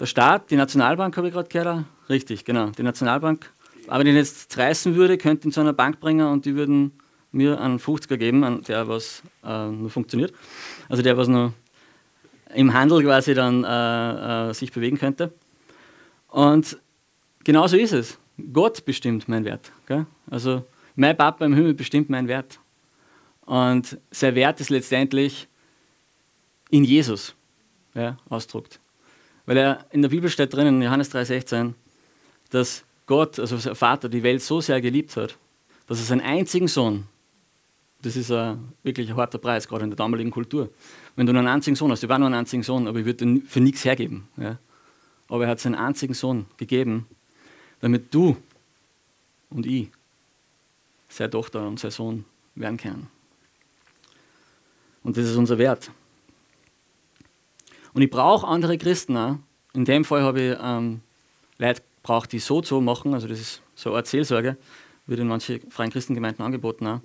Der 0.00 0.06
Staat, 0.06 0.50
die 0.50 0.56
Nationalbank 0.56 1.16
habe 1.16 1.28
ich 1.28 1.34
gerade 1.34 1.48
gehört. 1.48 1.84
Richtig, 2.08 2.44
genau, 2.44 2.70
die 2.70 2.82
Nationalbank. 2.82 3.48
Aber 3.86 4.00
wenn 4.00 4.08
ich 4.08 4.12
ihn 4.14 4.16
jetzt 4.16 4.58
reißen 4.58 4.96
würde, 4.96 5.18
könnte 5.18 5.42
ich 5.42 5.46
ihn 5.46 5.52
zu 5.52 5.60
einer 5.60 5.72
Bank 5.72 6.00
bringen 6.00 6.26
und 6.26 6.46
die 6.46 6.56
würden 6.56 6.98
mir 7.30 7.60
einen 7.60 7.78
50er 7.78 8.16
geben, 8.16 8.62
der 8.64 8.88
was 8.88 9.22
äh, 9.44 9.68
nur 9.68 9.90
funktioniert. 9.90 10.32
Also 10.88 11.04
der 11.04 11.16
was 11.16 11.28
nur 11.28 11.52
im 12.54 12.74
Handel 12.74 13.04
quasi 13.04 13.34
dann 13.34 13.62
äh, 13.62 14.50
äh, 14.50 14.54
sich 14.54 14.72
bewegen 14.72 14.98
könnte. 14.98 15.32
Und 16.28 16.76
genauso 17.48 17.78
ist 17.78 17.92
es. 17.92 18.18
Gott 18.52 18.84
bestimmt 18.84 19.26
meinen 19.26 19.46
Wert. 19.46 19.72
Gell? 19.86 20.04
Also 20.30 20.66
mein 20.96 21.16
Papa 21.16 21.46
im 21.46 21.54
Himmel 21.54 21.72
bestimmt 21.72 22.10
meinen 22.10 22.28
Wert. 22.28 22.60
Und 23.46 23.96
sein 24.10 24.34
Wert 24.34 24.60
ist 24.60 24.68
letztendlich 24.68 25.48
in 26.68 26.84
Jesus 26.84 27.34
ja, 27.94 28.18
ausdruckt. 28.28 28.78
Weil 29.46 29.56
er 29.56 29.86
in 29.92 30.02
der 30.02 30.10
Bibel 30.10 30.28
steht 30.28 30.52
drinnen, 30.52 30.76
in 30.76 30.82
Johannes 30.82 31.10
3,16, 31.10 31.72
dass 32.50 32.84
Gott, 33.06 33.38
also 33.38 33.56
sein 33.56 33.74
Vater, 33.74 34.10
die 34.10 34.22
Welt 34.22 34.42
so 34.42 34.60
sehr 34.60 34.82
geliebt 34.82 35.16
hat, 35.16 35.38
dass 35.86 36.00
er 36.00 36.04
seinen 36.04 36.20
einzigen 36.20 36.68
Sohn, 36.68 37.06
das 38.02 38.14
ist 38.14 38.30
ein, 38.30 38.74
wirklich 38.82 39.08
ein 39.08 39.16
harter 39.16 39.38
Preis, 39.38 39.66
gerade 39.66 39.84
in 39.84 39.90
der 39.90 39.96
damaligen 39.96 40.30
Kultur. 40.30 40.68
Wenn 41.16 41.24
du 41.24 41.32
nur 41.32 41.40
einen 41.40 41.48
einzigen 41.48 41.76
Sohn 41.76 41.90
hast, 41.90 42.02
ich 42.02 42.10
war 42.10 42.18
nur 42.18 42.26
einen 42.26 42.34
einzigen 42.34 42.62
Sohn, 42.62 42.86
aber 42.86 42.98
ich 42.98 43.06
würde 43.06 43.24
ihn 43.24 43.40
für 43.40 43.60
nichts 43.60 43.86
hergeben. 43.86 44.28
Ja. 44.36 44.58
Aber 45.28 45.44
er 45.44 45.50
hat 45.50 45.60
seinen 45.60 45.76
einzigen 45.76 46.12
Sohn 46.12 46.44
gegeben, 46.58 47.06
damit 47.80 48.12
du 48.14 48.36
und 49.50 49.66
ich 49.66 49.90
seine 51.08 51.30
Tochter 51.30 51.66
und 51.66 51.80
sein 51.80 51.90
Sohn 51.90 52.24
werden 52.54 52.76
können. 52.76 53.08
Und 55.02 55.16
das 55.16 55.24
ist 55.26 55.36
unser 55.36 55.58
Wert. 55.58 55.90
Und 57.94 58.02
ich 58.02 58.10
brauche 58.10 58.46
andere 58.46 58.76
Christen 58.78 59.16
auch. 59.16 59.36
In 59.72 59.84
dem 59.84 60.04
Fall 60.04 60.22
habe 60.22 60.40
ich 60.40 60.58
ähm, 60.60 61.00
Leute 61.58 61.82
braucht, 62.02 62.32
die 62.32 62.38
so 62.38 62.60
zu 62.60 62.80
machen, 62.80 63.14
also 63.14 63.26
das 63.26 63.40
ist 63.40 63.62
so 63.74 63.90
eine 63.90 63.98
Art 63.98 64.06
Seelsorge, 64.06 64.56
wird 65.06 65.20
in 65.20 65.28
manchen 65.28 65.70
freien 65.70 65.90
Christengemeinden 65.90 66.44
angeboten 66.44 66.86
auch, 66.86 67.00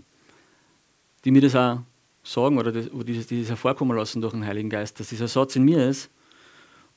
die 1.23 1.31
mir 1.31 1.41
das 1.41 1.55
auch 1.55 1.79
sagen 2.23 2.57
oder 2.57 2.71
das, 2.71 2.91
oder 2.91 3.03
dieses, 3.03 3.27
dieses 3.27 3.49
hervorkommen 3.49 3.97
lassen 3.97 4.21
durch 4.21 4.33
den 4.33 4.45
Heiligen 4.45 4.69
Geist, 4.69 4.99
dass 4.99 5.09
dieser 5.09 5.27
Satz 5.27 5.55
in 5.55 5.63
mir 5.63 5.87
ist 5.87 6.09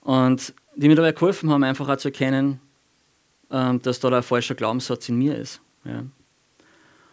und 0.01 0.55
die 0.77 0.89
mir 0.89 0.95
dabei 0.95 1.12
geholfen 1.12 1.51
haben, 1.51 1.65
einfach 1.65 1.89
auch 1.89 1.97
zu 1.97 2.09
erkennen, 2.09 2.61
dass 3.48 4.00
da 4.00 4.09
ein 4.09 4.22
falscher 4.22 4.54
Glaubenssatz 4.54 5.09
in 5.09 5.16
mir 5.16 5.37
ist. 5.37 5.61
Ja. 5.85 6.04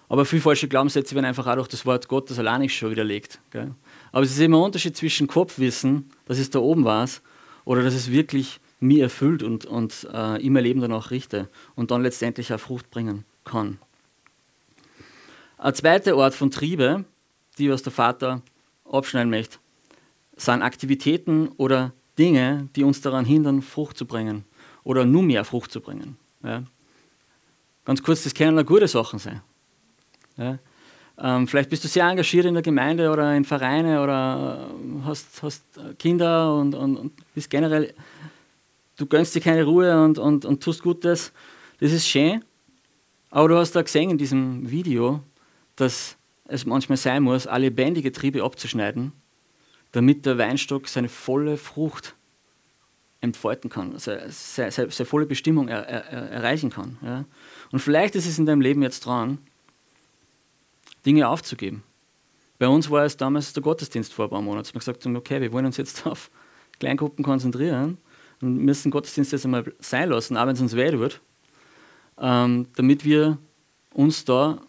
Aber 0.09 0.25
viele 0.25 0.41
falsche 0.41 0.67
Glaubenssätze 0.67 1.15
werden 1.15 1.25
einfach 1.25 1.47
auch 1.47 1.55
durch 1.55 1.67
das 1.67 1.85
Wort 1.85 2.07
Gottes 2.07 2.37
allein 2.37 2.67
schon 2.69 2.91
widerlegt. 2.91 3.39
Gell? 3.51 3.73
Aber 4.11 4.23
es 4.23 4.31
ist 4.31 4.39
immer 4.39 4.57
ein 4.57 4.63
Unterschied 4.65 4.95
zwischen 4.95 5.27
Kopfwissen, 5.27 6.11
dass 6.25 6.37
es 6.37 6.49
da 6.49 6.59
oben 6.59 6.85
war, 6.85 7.07
oder 7.65 7.81
dass 7.81 7.93
es 7.93 8.11
wirklich 8.11 8.59
mir 8.79 9.03
erfüllt 9.03 9.43
und, 9.43 9.65
und 9.65 10.07
äh, 10.13 10.49
mein 10.49 10.63
Leben 10.63 10.81
danach 10.81 11.11
richte 11.11 11.49
und 11.75 11.91
dann 11.91 12.03
letztendlich 12.03 12.53
auch 12.53 12.59
Frucht 12.59 12.91
bringen 12.91 13.25
kann. 13.45 13.79
Ein 15.57 15.73
zweiter 15.73 16.15
Ort 16.17 16.35
von 16.35 16.51
Triebe, 16.51 17.05
die 17.57 17.71
was 17.71 17.83
der 17.83 17.93
Vater 17.93 18.41
abschneiden 18.83 19.29
möchte, 19.29 19.57
sind 20.35 20.61
Aktivitäten 20.61 21.47
oder 21.57 21.93
Dinge, 22.19 22.67
die 22.75 22.83
uns 22.83 23.01
daran 23.01 23.25
hindern, 23.25 23.61
Frucht 23.61 23.97
zu 23.97 24.05
bringen 24.05 24.43
oder 24.83 25.05
nur 25.05 25.23
mehr 25.23 25.45
Frucht 25.45 25.71
zu 25.71 25.79
bringen. 25.79 26.17
Ja. 26.43 26.63
Ganz 27.85 28.01
kurz, 28.01 28.23
das 28.23 28.33
können 28.33 28.57
auch 28.57 28.65
gute 28.65 28.87
Sachen 28.87 29.19
sein. 29.19 29.41
Ja. 30.37 30.59
Ähm, 31.17 31.47
vielleicht 31.47 31.69
bist 31.69 31.83
du 31.83 31.87
sehr 31.87 32.05
engagiert 32.05 32.45
in 32.45 32.53
der 32.53 32.63
Gemeinde 32.63 33.11
oder 33.11 33.35
in 33.35 33.45
Vereine 33.45 34.01
oder 34.01 34.69
hast, 35.05 35.43
hast 35.43 35.63
Kinder 35.99 36.55
und, 36.55 36.73
und, 36.73 36.97
und 36.97 37.33
bist 37.35 37.49
generell, 37.49 37.93
du 38.97 39.05
gönnst 39.05 39.35
dir 39.35 39.41
keine 39.41 39.63
Ruhe 39.63 40.03
und, 40.03 40.17
und, 40.17 40.45
und 40.45 40.63
tust 40.63 40.81
Gutes. 40.81 41.31
Das 41.79 41.91
ist 41.91 42.07
schön. 42.07 42.43
Aber 43.29 43.47
du 43.47 43.57
hast 43.57 43.71
da 43.71 43.81
gesehen 43.81 44.11
in 44.11 44.17
diesem 44.17 44.69
Video, 44.69 45.21
dass 45.75 46.17
es 46.45 46.65
manchmal 46.65 46.97
sein 46.97 47.23
muss, 47.23 47.47
alle 47.47 47.65
lebendige 47.65 48.11
Triebe 48.11 48.43
abzuschneiden, 48.43 49.11
damit 49.91 50.25
der 50.25 50.37
Weinstock 50.37 50.87
seine 50.87 51.09
volle 51.09 51.57
Frucht 51.57 52.15
entfalten 53.23 53.69
kann, 53.69 53.97
seine, 53.99 54.29
seine, 54.31 54.71
seine 54.71 55.05
volle 55.05 55.25
Bestimmung 55.25 55.69
er, 55.69 55.87
er, 55.87 56.03
er 56.11 56.29
erreichen 56.29 56.69
kann. 56.69 56.97
Ja? 57.01 57.23
Und 57.71 57.79
vielleicht 57.79 58.15
ist 58.15 58.27
es 58.27 58.37
in 58.37 58.45
deinem 58.45 58.59
Leben 58.59 58.83
jetzt 58.83 59.05
dran, 59.05 59.37
Dinge 61.05 61.29
aufzugeben. 61.29 61.83
Bei 62.59 62.67
uns 62.67 62.89
war 62.89 63.05
es 63.05 63.15
damals 63.15 63.53
der 63.53 63.63
Gottesdienst 63.63 64.13
vor 64.13 64.25
ein 64.25 64.29
paar 64.29 64.41
Monaten. 64.41 64.73
Wir 64.73 64.79
gesagt 64.79 65.05
haben, 65.05 65.15
okay, 65.15 65.39
wir 65.39 65.53
wollen 65.53 65.65
uns 65.65 65.77
jetzt 65.77 66.05
auf 66.05 66.29
Kleingruppen 66.79 67.23
konzentrieren 67.23 67.97
und 68.41 68.57
müssen 68.57 68.91
Gottesdienst 68.91 69.31
jetzt 69.31 69.45
einmal 69.45 69.73
sein 69.79 70.09
lassen, 70.09 70.35
auch 70.35 70.45
wenn 70.45 70.55
es 70.55 70.61
uns 70.61 70.75
weh 70.75 70.91
wird, 70.99 71.21
ähm, 72.19 72.67
damit 72.75 73.05
wir 73.05 73.37
uns 73.93 74.25
da 74.25 74.61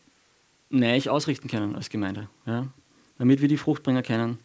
neu 0.71 1.01
ausrichten 1.09 1.49
können 1.49 1.75
als 1.75 1.91
Gemeinde. 1.91 2.29
Ja? 2.47 2.69
Damit 3.19 3.41
wir 3.41 3.49
die 3.49 3.57
Frucht 3.57 3.83
bringen 3.83 4.05
können, 4.05 4.39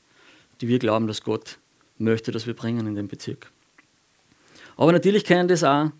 die 0.62 0.67
wir 0.67 0.80
glauben, 0.80 1.06
dass 1.06 1.24
Gott 1.24 1.60
möchte, 2.00 2.32
dass 2.32 2.48
wir 2.48 2.56
bringen 2.56 2.88
in 2.88 2.95
den 2.95 3.08
Bezirk. 3.08 3.52
Aber 4.80 4.94
natürlich 4.94 5.26
können 5.26 5.50
das 5.50 5.65
auch 5.65 5.92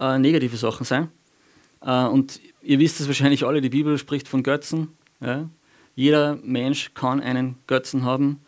äh, 0.00 0.18
negative 0.18 0.56
Sachen 0.56 0.86
sein. 0.86 1.10
Äh, 1.82 2.06
und 2.06 2.40
ihr 2.62 2.78
wisst 2.78 2.98
es 2.98 3.06
wahrscheinlich 3.06 3.44
alle, 3.44 3.60
die 3.60 3.68
Bibel 3.68 3.98
spricht 3.98 4.28
von 4.28 4.42
Götzen. 4.42 4.96
Ja? 5.20 5.50
Jeder 5.94 6.36
Mensch 6.42 6.94
kann 6.94 7.20
einen 7.20 7.58
Götzen 7.66 8.02
haben. 8.02 8.40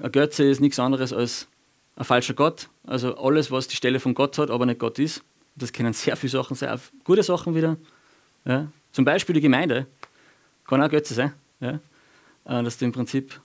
Ein 0.00 0.10
Götze 0.10 0.42
ist 0.42 0.60
nichts 0.60 0.80
anderes 0.80 1.12
als 1.12 1.46
ein 1.94 2.04
falscher 2.04 2.34
Gott. 2.34 2.68
Also 2.84 3.16
alles, 3.16 3.52
was 3.52 3.68
die 3.68 3.76
Stelle 3.76 4.00
von 4.00 4.14
Gott 4.14 4.38
hat, 4.38 4.50
aber 4.50 4.66
nicht 4.66 4.80
Gott 4.80 4.98
ist. 4.98 5.22
Das 5.54 5.72
können 5.72 5.92
sehr 5.92 6.16
viele 6.16 6.30
Sachen 6.30 6.56
sein, 6.56 6.70
auch 6.70 6.80
gute 7.04 7.22
Sachen 7.22 7.54
wieder. 7.54 7.76
Ja? 8.44 8.72
Zum 8.90 9.04
Beispiel 9.04 9.34
die 9.36 9.40
Gemeinde 9.40 9.86
kann 10.66 10.82
auch 10.82 10.90
Götze 10.90 11.14
sein. 11.14 11.32
Ja? 11.60 11.78
Äh, 12.44 12.64
dass 12.64 12.76
du 12.76 12.86
im 12.86 12.92
Prinzip 12.92 13.40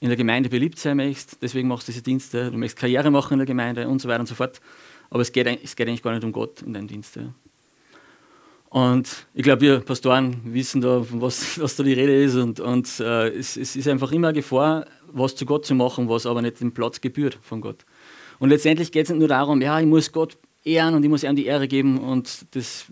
in 0.00 0.08
der 0.08 0.16
Gemeinde 0.16 0.48
beliebt 0.48 0.80
sein 0.80 0.96
möchtest, 0.96 1.40
deswegen 1.40 1.68
machst 1.68 1.86
du 1.86 1.92
diese 1.92 2.02
Dienste, 2.02 2.50
du 2.50 2.58
möchtest 2.58 2.80
Karriere 2.80 3.12
machen 3.12 3.34
in 3.34 3.38
der 3.38 3.46
Gemeinde 3.46 3.86
und 3.86 4.02
so 4.02 4.08
weiter 4.08 4.18
und 4.18 4.26
so 4.26 4.34
fort. 4.34 4.60
Aber 5.12 5.20
es 5.20 5.30
geht, 5.30 5.46
es 5.62 5.76
geht 5.76 5.86
eigentlich 5.86 6.02
gar 6.02 6.14
nicht 6.14 6.24
um 6.24 6.32
Gott 6.32 6.62
in 6.62 6.72
deinem 6.72 6.88
Dienst. 6.88 7.16
Ja. 7.16 7.34
Und 8.70 9.26
ich 9.34 9.42
glaube, 9.42 9.60
wir 9.60 9.80
Pastoren 9.80 10.40
wissen 10.44 10.80
da, 10.80 11.04
was, 11.10 11.58
was 11.60 11.76
da 11.76 11.82
die 11.82 11.92
Rede 11.92 12.24
ist. 12.24 12.34
Und, 12.34 12.60
und 12.60 12.98
äh, 12.98 13.28
es, 13.28 13.58
es, 13.58 13.76
ist 13.76 13.88
einfach 13.88 14.10
immer 14.12 14.28
eine 14.28 14.36
Gefahr, 14.36 14.86
was 15.12 15.36
zu 15.36 15.44
Gott 15.44 15.66
zu 15.66 15.74
machen, 15.74 16.08
was 16.08 16.24
aber 16.24 16.40
nicht 16.40 16.60
den 16.62 16.72
Platz 16.72 16.98
gebührt 16.98 17.38
von 17.42 17.60
Gott. 17.60 17.84
Und 18.38 18.48
letztendlich 18.48 18.90
geht 18.90 19.04
es 19.04 19.10
nicht 19.10 19.18
nur 19.18 19.28
darum, 19.28 19.60
ja, 19.60 19.78
ich 19.78 19.86
muss 19.86 20.10
Gott 20.10 20.38
ehren 20.64 20.94
und 20.94 21.02
ich 21.02 21.10
muss 21.10 21.24
ihm 21.24 21.36
die 21.36 21.44
Ehre 21.44 21.68
geben. 21.68 21.98
Und 21.98 22.46
das 22.56 22.86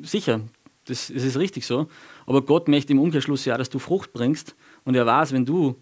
sicher, 0.00 0.40
das, 0.86 1.12
das 1.14 1.22
ist 1.22 1.36
richtig 1.36 1.66
so. 1.66 1.86
Aber 2.24 2.40
Gott 2.40 2.66
möchte 2.68 2.94
im 2.94 2.98
Umkehrschluss 2.98 3.44
ja, 3.44 3.58
dass 3.58 3.68
du 3.68 3.78
Frucht 3.78 4.14
bringst. 4.14 4.56
Und 4.86 4.94
er 4.94 5.04
weiß, 5.04 5.32
wenn 5.32 5.44
du 5.44 5.76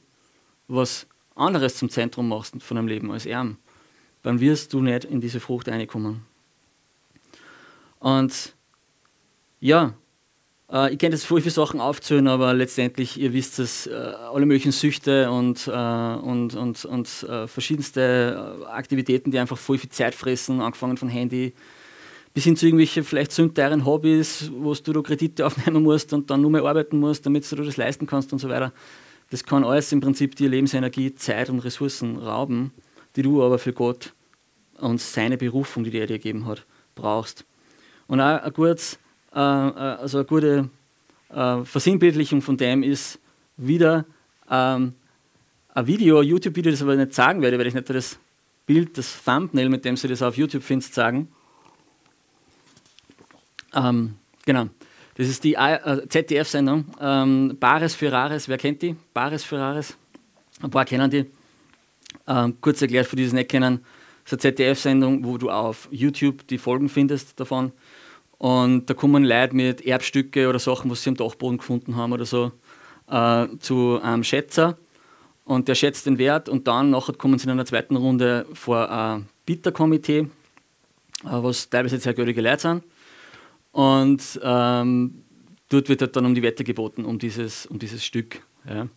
was 0.67 1.07
anderes 1.37 1.77
zum 1.77 1.91
Zentrum 1.91 2.29
machst 2.29 2.61
von 2.61 2.77
deinem 2.77 2.89
Leben 2.89 3.13
als 3.13 3.25
er, 3.25 3.55
dann 4.27 4.41
wirst 4.41 4.73
du 4.73 4.81
nicht 4.81 5.05
in 5.05 5.21
diese 5.21 5.39
Frucht 5.39 5.69
reinkommen. 5.69 6.23
Und 8.01 8.55
ja, 9.61 9.95
äh, 10.69 10.93
ich 10.93 10.99
kenne 10.99 11.15
jetzt 11.15 11.27
voll 11.27 11.41
viele 11.41 11.53
Sachen 11.53 11.81
aufzählen, 11.81 12.27
aber 12.27 12.53
letztendlich, 12.53 13.21
ihr 13.21 13.33
wisst 13.33 13.61
es, 13.61 13.87
äh, 13.87 13.93
alle 13.95 14.45
möglichen 14.45 14.73
Süchte 14.73 15.31
und, 15.31 15.69
äh, 15.69 15.71
und, 15.71 16.57
und, 16.57 16.85
und 16.85 17.23
äh, 17.23 17.47
verschiedenste 17.47 18.59
äh, 18.63 18.67
Aktivitäten, 18.67 19.31
die 19.31 19.39
einfach 19.39 19.59
voll 19.59 19.79
viel 19.79 19.91
Zeit 19.91 20.17
fressen, 20.17 20.61
angefangen 20.61 20.97
von 20.97 21.09
Handy 21.09 21.55
bis 22.35 22.43
hin 22.43 22.57
zu 22.57 22.67
irgendwelchen 22.67 23.05
vielleicht 23.05 23.31
sündteuren 23.31 23.87
Hobbys, 23.87 24.51
wo 24.59 24.75
du 24.75 24.93
da 24.93 25.03
Kredite 25.03 25.47
aufnehmen 25.47 25.85
musst 25.85 26.13
und 26.13 26.31
dann 26.31 26.41
nur 26.41 26.51
mehr 26.51 26.65
arbeiten 26.65 26.99
musst, 26.99 27.25
damit 27.27 27.51
du 27.51 27.55
das 27.63 27.77
leisten 27.77 28.09
kannst 28.09 28.33
und 28.33 28.41
so 28.41 28.49
weiter. 28.49 28.73
Das 29.31 29.45
kann 29.45 29.63
alles 29.63 29.93
im 29.93 30.01
Prinzip 30.01 30.35
dir 30.35 30.49
Lebensenergie, 30.49 31.15
Zeit 31.15 31.49
und 31.49 31.61
Ressourcen 31.61 32.17
rauben, 32.17 32.73
die 33.15 33.23
du 33.23 33.41
aber 33.41 33.61
für 33.61 33.73
Gott 33.73 34.13
und 34.81 35.01
seine 35.01 35.37
Berufung, 35.37 35.85
die 35.85 35.99
er 35.99 36.07
dir 36.07 36.19
gegeben 36.19 36.47
hat, 36.47 36.65
brauchst. 36.95 37.45
Und 38.07 38.21
auch 38.21 38.43
ein 38.43 38.53
gutes 38.53 38.99
äh, 39.37 39.39
äh, 39.39 39.97
also 40.01 40.19
eine 40.19 40.25
gute 40.25 40.71
äh, 41.29 41.63
Versinnbildlichung 41.63 42.41
von 42.41 42.57
dem 42.57 42.83
ist 42.83 43.21
wieder 43.59 44.07
ähm, 44.51 44.95
ein 45.75 45.87
Video, 45.87 46.21
ein 46.21 46.27
YouTube-Video, 46.27 46.71
das 46.71 46.81
ich 46.81 46.85
aber 46.85 46.97
nicht 46.97 47.13
sagen 47.13 47.43
werde, 47.43 47.59
weil 47.59 47.67
ich 47.67 47.75
nicht 47.75 47.91
das 47.91 48.19
Bild, 48.65 48.97
das 48.97 49.23
Thumbnail, 49.23 49.69
mit 49.69 49.85
dem 49.85 49.97
Sie 49.97 50.09
das 50.09 50.23
auf 50.23 50.39
YouTube 50.39 50.63
findest, 50.63 50.95
sagen. 50.95 51.29
Ähm, 53.75 54.17
genau. 54.47 54.69
Das 55.17 55.29
ist 55.29 55.45
die 55.45 55.55
äh, 55.55 56.09
ZDF-Sendung. 56.09 56.87
Ähm, 56.99 57.57
Bares 57.61 57.95
für 57.95 58.11
Rares, 58.11 58.49
wer 58.49 58.57
kennt 58.57 58.81
die? 58.81 58.97
Bares 59.13 59.45
für 59.45 59.59
Rares. 59.59 59.97
Ein 60.63 60.71
paar 60.71 60.87
kennen 60.87 61.11
die. 61.11 61.27
Ähm, 62.27 62.57
kurz 62.61 62.81
erklärt, 62.81 63.07
für 63.07 63.17
die 63.17 63.25
es 63.25 63.35
nicht 63.35 63.51
kennen, 63.51 63.85
das 64.27 64.33
ist 64.33 64.45
eine 64.45 64.55
ZDF-Sendung, 64.55 65.25
wo 65.25 65.39
du 65.39 65.51
auf 65.51 65.87
YouTube 65.93 66.49
die 66.49 66.59
Folgen 66.59 66.89
findest 66.89 67.39
davon. 67.39 67.71
Und 68.39 68.91
da 68.91 68.95
kommen 68.95 69.23
Leute 69.23 69.55
mit 69.55 69.87
Erbstücke 69.87 70.49
oder 70.49 70.59
Sachen, 70.59 70.91
was 70.91 71.05
sie 71.05 71.11
am 71.11 71.17
Dachboden 71.17 71.59
gefunden 71.59 71.95
haben 71.95 72.13
oder 72.13 72.27
so, 72.27 72.51
äh, 73.09 73.47
zu 73.61 74.01
einem 74.03 74.25
Schätzer. 74.25 74.77
Und 75.45 75.69
der 75.69 75.77
schätzt 75.77 76.07
den 76.07 76.19
Wert 76.19 76.49
und 76.49 76.67
dann 76.67 76.91
nachher 76.91 77.15
kommen 77.15 77.39
sie 77.39 77.45
in 77.45 77.51
einer 77.51 77.65
zweiten 77.65 77.95
Runde 77.95 78.47
vor 78.53 78.91
ein 78.91 79.29
Bitterkomitee, 79.47 80.19
äh, 80.19 80.27
was 81.25 81.71
teilweise 81.71 81.99
sehr 81.99 82.15
gültige 82.15 82.41
Leute 82.41 82.63
sind. 82.63 82.83
Und 83.71 84.41
ähm, 84.43 85.23
dort 85.69 85.89
wird 85.89 86.01
halt 86.01 86.17
dann 86.17 86.27
um 86.27 86.35
die 86.35 86.43
Wette 86.43 86.65
geboten, 86.65 87.05
um 87.05 87.21
dieses, 87.21 87.67
um 87.67 87.79
dieses 87.79 88.05
Stück. 88.05 88.43
Ja. 88.69 88.89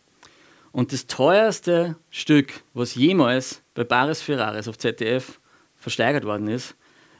Und 0.80 0.94
das 0.94 1.08
teuerste 1.08 1.98
Stück, 2.10 2.64
was 2.74 2.96
jemals 2.96 3.62
bei 3.74 3.84
Bares 3.84 4.22
Ferraris 4.22 4.70
auf 4.70 4.78
ZDF 4.78 5.42
versteigert 5.76 6.24
worden 6.24 6.48
ist, 6.48 6.74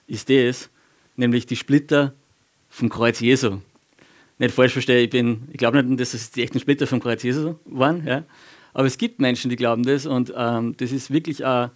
ist 0.08 0.30
das, 0.30 0.70
nämlich 1.18 1.46
die 1.46 1.58
Splitter 1.58 2.14
vom 2.70 2.88
Kreuz 2.88 3.20
Jesu. 3.20 3.58
Nicht 4.38 4.56
falsch 4.56 4.72
verstehen, 4.72 5.10
ich, 5.10 5.52
ich 5.52 5.58
glaube 5.58 5.84
nicht, 5.84 6.00
dass 6.00 6.14
es 6.14 6.32
die 6.32 6.42
echten 6.42 6.62
Splitter 6.62 6.88
vom 6.88 7.02
Kreuz 7.02 7.22
Jesu 7.22 7.56
waren, 7.66 8.08
ja? 8.08 8.24
aber 8.74 8.88
es 8.88 8.98
gibt 8.98 9.20
Menschen, 9.20 9.50
die 9.50 9.58
glauben 9.58 9.84
das 9.84 10.06
und 10.06 10.32
ähm, 10.38 10.78
das 10.78 10.94
ist 10.94 11.12
wirklich 11.12 11.46
ein, 11.46 11.70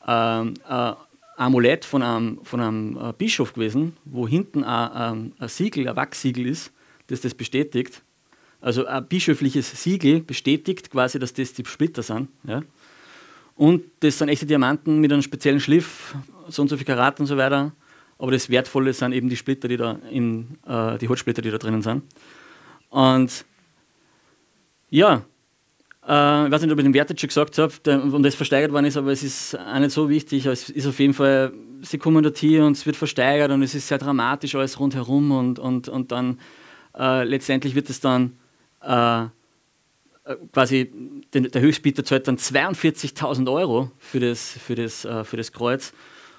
ein, 0.00 0.58
ein 0.68 0.94
Amulett 1.38 1.86
von 1.86 2.02
einem, 2.02 2.40
von 2.44 2.60
einem 2.60 2.98
äh, 2.98 3.14
Bischof 3.16 3.54
gewesen, 3.54 3.96
wo 4.04 4.28
hinten 4.28 4.62
ein, 4.62 5.32
ein 5.38 5.48
Siegel, 5.48 5.88
ein 5.88 5.96
Wachsiegel 5.96 6.44
ist, 6.44 6.70
das 7.06 7.22
das 7.22 7.32
bestätigt. 7.32 8.02
Also 8.64 8.86
ein 8.86 9.06
bischöfliches 9.06 9.82
Siegel 9.82 10.22
bestätigt 10.22 10.90
quasi, 10.90 11.18
dass 11.18 11.34
das 11.34 11.52
die 11.52 11.66
Splitter 11.66 12.02
sind. 12.02 12.30
Ja? 12.44 12.62
Und 13.56 13.82
das 14.00 14.16
sind 14.16 14.30
echte 14.30 14.46
Diamanten 14.46 15.02
mit 15.02 15.12
einem 15.12 15.20
speziellen 15.20 15.60
Schliff, 15.60 16.14
so 16.48 16.62
und 16.62 16.68
so 16.68 16.78
viel 16.78 16.86
Karat 16.86 17.20
und 17.20 17.26
so 17.26 17.36
weiter. 17.36 17.72
Aber 18.18 18.32
das 18.32 18.48
Wertvolle 18.48 18.94
sind 18.94 19.12
eben 19.12 19.28
die 19.28 19.36
Splitter, 19.36 19.68
die 19.68 19.76
da 19.76 19.98
in, 20.10 20.56
äh, 20.66 20.96
die 20.96 21.06
Holzsplitter, 21.10 21.42
die 21.42 21.50
da 21.50 21.58
drinnen 21.58 21.82
sind. 21.82 22.04
Und 22.88 23.44
ja, 24.88 25.26
äh, 26.08 26.46
ich 26.46 26.50
weiß 26.50 26.62
nicht, 26.62 26.72
ob 26.72 26.78
ich 26.78 26.84
den 26.84 26.94
Wert 26.94 27.10
jetzt 27.10 27.20
schon 27.20 27.28
gesagt 27.28 27.58
habe 27.58 28.00
und 28.00 28.22
das 28.22 28.34
versteigert 28.34 28.72
worden 28.72 28.86
ist, 28.86 28.96
aber 28.96 29.12
es 29.12 29.22
ist 29.22 29.58
auch 29.58 29.78
nicht 29.78 29.90
so 29.90 30.08
wichtig. 30.08 30.46
Es 30.46 30.70
ist 30.70 30.86
auf 30.86 30.98
jeden 31.00 31.12
Fall, 31.12 31.52
sie 31.82 31.98
kommen 31.98 32.22
dort 32.22 32.38
hier 32.38 32.64
und 32.64 32.78
es 32.78 32.86
wird 32.86 32.96
versteigert 32.96 33.50
und 33.50 33.62
es 33.62 33.74
ist 33.74 33.88
sehr 33.88 33.98
dramatisch 33.98 34.54
alles 34.54 34.80
rundherum 34.80 35.32
und, 35.32 35.58
und, 35.58 35.90
und 35.90 36.12
dann 36.12 36.38
äh, 36.96 37.24
letztendlich 37.24 37.74
wird 37.74 37.90
es 37.90 38.00
dann 38.00 38.38
äh, 38.86 39.28
quasi, 40.52 40.90
den, 41.32 41.50
der 41.50 41.60
Höchstbieter 41.60 42.04
zahlt 42.04 42.28
dann 42.28 42.36
42.000 42.36 43.52
Euro 43.52 43.90
für 43.98 44.20
das, 44.20 44.50
für, 44.52 44.74
das, 44.74 45.04
äh, 45.04 45.24
für 45.24 45.36
das 45.36 45.52
Kreuz 45.52 45.92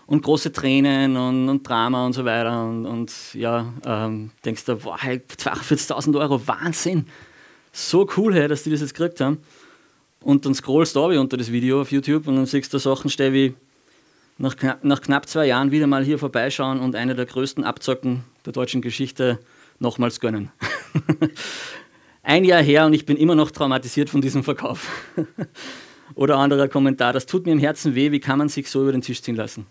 und 0.08 0.24
große 0.24 0.52
Tränen 0.52 1.18
und, 1.18 1.50
und, 1.50 1.68
Drama 1.68 2.06
und 2.06 2.14
so 2.14 2.26
weiter. 2.26 2.66
Und, 2.66 2.86
und 2.86 3.12
ja, 3.34 3.74
ähm, 3.86 4.32
denkst 4.44 4.66
du, 4.66 4.84
wow, 4.84 5.00
42.000 5.00 6.20
Euro, 6.20 6.48
Wahnsinn! 6.48 7.08
So 7.72 8.08
cool, 8.16 8.34
hey, 8.34 8.48
dass 8.48 8.64
die 8.64 8.70
das 8.70 8.80
jetzt 8.82 8.94
gekriegt 8.94 9.20
haben. 9.20 9.40
und 10.22 10.46
dann 10.46 10.56
scrollst 10.56 10.96
du 10.96 11.20
unter 11.20 11.36
das 11.36 11.52
Video 11.52 11.82
auf 11.82 11.92
YouTube 11.92 12.28
und 12.28 12.38
dann 12.38 12.46
siehst 12.46 12.74
du 12.74 12.78
Sachen 12.78 13.10
stehen 13.10 13.34
wie 13.34 13.54
nach 14.38 14.56
nach 14.82 15.02
knapp 15.02 15.28
zwei 15.28 15.46
Jahren 15.46 15.72
wieder 15.72 15.88
mal 15.88 16.04
hier 16.04 16.18
vorbeischauen 16.18 16.80
und 16.80 16.96
eine 16.96 17.16
der 17.16 17.26
größten 17.26 17.64
Abzocken 17.64 18.24
der 18.46 18.54
deutschen 18.54 18.82
Geschichte 18.82 19.40
nochmals 19.80 20.20
gönnen. 20.20 20.52
Ein 22.28 22.44
Jahr 22.44 22.64
her 22.64 22.88
und 22.88 22.94
ich 22.94 23.06
bin 23.06 23.18
immer 23.18 23.36
noch 23.36 23.52
traumatisiert 23.52 24.10
von 24.10 24.20
diesem 24.20 24.44
Verkauf. 24.44 24.90
Oder 26.16 26.38
anderer 26.40 26.68
Kommentar, 26.68 27.14
das 27.14 27.28
tut 27.28 27.46
mir 27.46 27.52
im 27.52 27.60
Herzen 27.60 27.94
weh, 27.94 28.12
wie 28.12 28.20
kann 28.20 28.40
man 28.40 28.50
sich 28.50 28.68
so 28.68 28.82
über 28.82 28.92
den 28.92 29.02
Tisch 29.02 29.22
ziehen 29.22 29.36
lassen? 29.36 29.68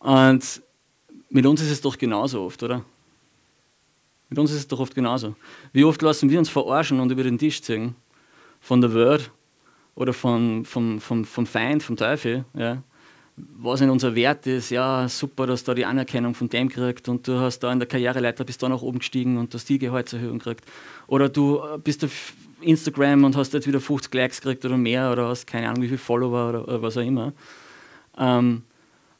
Und 0.00 0.60
mit 1.30 1.46
uns 1.46 1.62
ist 1.62 1.70
es 1.70 1.80
doch 1.80 1.96
genauso 1.96 2.42
oft, 2.42 2.60
oder? 2.64 2.84
Mit 4.28 4.40
uns 4.40 4.50
ist 4.50 4.58
es 4.58 4.66
doch 4.66 4.80
oft 4.80 4.96
genauso. 4.96 5.36
Wie 5.72 5.84
oft 5.84 6.02
lassen 6.02 6.30
wir 6.30 6.38
uns 6.40 6.48
verarschen 6.48 6.98
und 6.98 7.12
über 7.12 7.22
den 7.22 7.38
Tisch 7.38 7.62
ziehen? 7.62 7.94
Von 8.60 8.80
der 8.80 8.92
Welt 8.92 9.30
oder 9.94 10.12
von, 10.12 10.64
vom, 10.64 11.00
vom, 11.00 11.24
vom 11.24 11.46
Feind, 11.46 11.84
vom 11.84 11.96
Teufel, 11.96 12.44
ja? 12.54 12.82
Was 13.36 13.80
in 13.80 13.90
unser 13.90 14.14
Wert 14.14 14.46
ist, 14.46 14.70
ja, 14.70 15.08
super, 15.08 15.46
dass 15.46 15.64
du 15.64 15.72
da 15.72 15.74
die 15.74 15.84
Anerkennung 15.84 16.34
von 16.34 16.48
dem 16.48 16.68
kriegt 16.68 17.08
und 17.08 17.26
du 17.26 17.40
hast 17.40 17.60
da 17.60 17.72
in 17.72 17.80
der 17.80 17.88
Karriereleiter 17.88 18.44
bist 18.44 18.62
da 18.62 18.68
nach 18.68 18.82
oben 18.82 19.00
gestiegen 19.00 19.38
und 19.38 19.52
hast 19.54 19.68
die 19.68 19.78
Gehaltserhöhung 19.78 20.38
gekriegt. 20.38 20.64
Oder 21.08 21.28
du 21.28 21.58
äh, 21.58 21.78
bist 21.78 22.04
auf 22.04 22.34
Instagram 22.60 23.24
und 23.24 23.36
hast 23.36 23.52
jetzt 23.52 23.66
wieder 23.66 23.80
50 23.80 24.14
Likes 24.14 24.40
gekriegt 24.40 24.64
oder 24.64 24.76
mehr 24.76 25.10
oder 25.10 25.28
hast 25.28 25.46
keine 25.46 25.68
Ahnung 25.68 25.82
wie 25.82 25.88
viele 25.88 25.98
Follower 25.98 26.48
oder, 26.48 26.62
oder 26.62 26.82
was 26.82 26.96
auch 26.96 27.02
immer. 27.02 27.32
Ähm, 28.16 28.62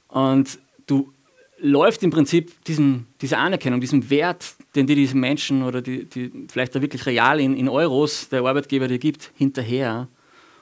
und 0.08 0.58
du 0.86 1.12
läufst 1.58 2.02
im 2.04 2.10
Prinzip 2.10 2.64
diesem, 2.64 3.06
dieser 3.20 3.38
Anerkennung, 3.38 3.80
diesem 3.80 4.10
Wert, 4.10 4.54
den 4.76 4.86
dir 4.86 4.94
diese 4.94 5.16
Menschen 5.16 5.64
oder 5.64 5.82
die, 5.82 6.04
die 6.04 6.30
vielleicht 6.48 6.74
da 6.76 6.80
wirklich 6.80 7.04
real 7.06 7.40
in, 7.40 7.56
in 7.56 7.68
Euros 7.68 8.28
der 8.28 8.44
Arbeitgeber 8.44 8.86
dir 8.86 8.98
gibt, 8.98 9.32
hinterher 9.34 10.06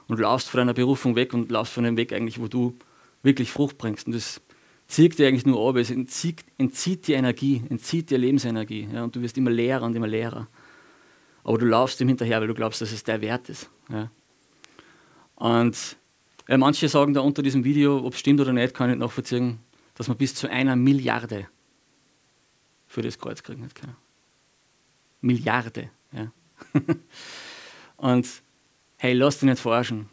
und 0.07 0.19
laufst 0.19 0.49
von 0.49 0.59
deiner 0.59 0.73
Berufung 0.73 1.15
weg 1.15 1.35
und 1.35 1.51
laufst 1.51 1.73
von 1.73 1.83
dem 1.83 1.97
Weg 1.97 2.13
eigentlich, 2.13 2.39
wo 2.39 2.47
du 2.47 2.75
wirklich 3.23 3.51
Frucht 3.51 3.77
bringst. 3.77 4.05
Und 4.05 4.13
das 4.13 4.41
zieht 4.87 5.17
dir 5.17 5.27
eigentlich 5.27 5.45
nur 5.45 5.67
ab, 5.67 5.77
es 5.77 5.89
entzieht, 5.89 6.43
entzieht 6.57 7.07
dir 7.07 7.15
Energie, 7.17 7.63
entzieht 7.69 8.11
dir 8.11 8.17
Lebensenergie. 8.17 8.87
Ja, 8.93 9.03
und 9.03 9.15
du 9.15 9.21
wirst 9.21 9.37
immer 9.37 9.49
leerer 9.49 9.85
und 9.85 9.95
immer 9.95 10.07
leerer. 10.07 10.47
Aber 11.43 11.57
du 11.57 11.65
laufst 11.65 11.99
ihm 11.99 12.07
hinterher, 12.09 12.39
weil 12.39 12.47
du 12.47 12.53
glaubst, 12.53 12.81
dass 12.81 12.91
es 12.91 13.03
der 13.03 13.21
Wert 13.21 13.49
ist. 13.49 13.69
Ja. 13.89 14.11
Und 15.35 15.97
ja, 16.47 16.57
manche 16.57 16.87
sagen 16.87 17.13
da 17.13 17.21
unter 17.21 17.41
diesem 17.41 17.63
Video, 17.63 18.05
ob 18.05 18.13
es 18.13 18.19
stimmt 18.19 18.39
oder 18.39 18.53
nicht, 18.53 18.73
kann 18.73 18.89
ich 18.89 18.95
nicht 18.95 19.03
nachvollziehen, 19.03 19.59
dass 19.95 20.07
man 20.07 20.17
bis 20.17 20.35
zu 20.35 20.49
einer 20.49 20.75
Milliarde 20.75 21.47
für 22.87 23.01
das 23.01 23.17
Kreuz 23.17 23.41
kriegen 23.41 23.67
kann. 23.73 23.95
Milliarde. 25.21 25.89
Ja. 26.11 26.31
und 27.97 28.27
hey, 28.97 29.13
lass 29.13 29.39
dich 29.39 29.49
nicht 29.49 29.59
verarschen. 29.59 30.09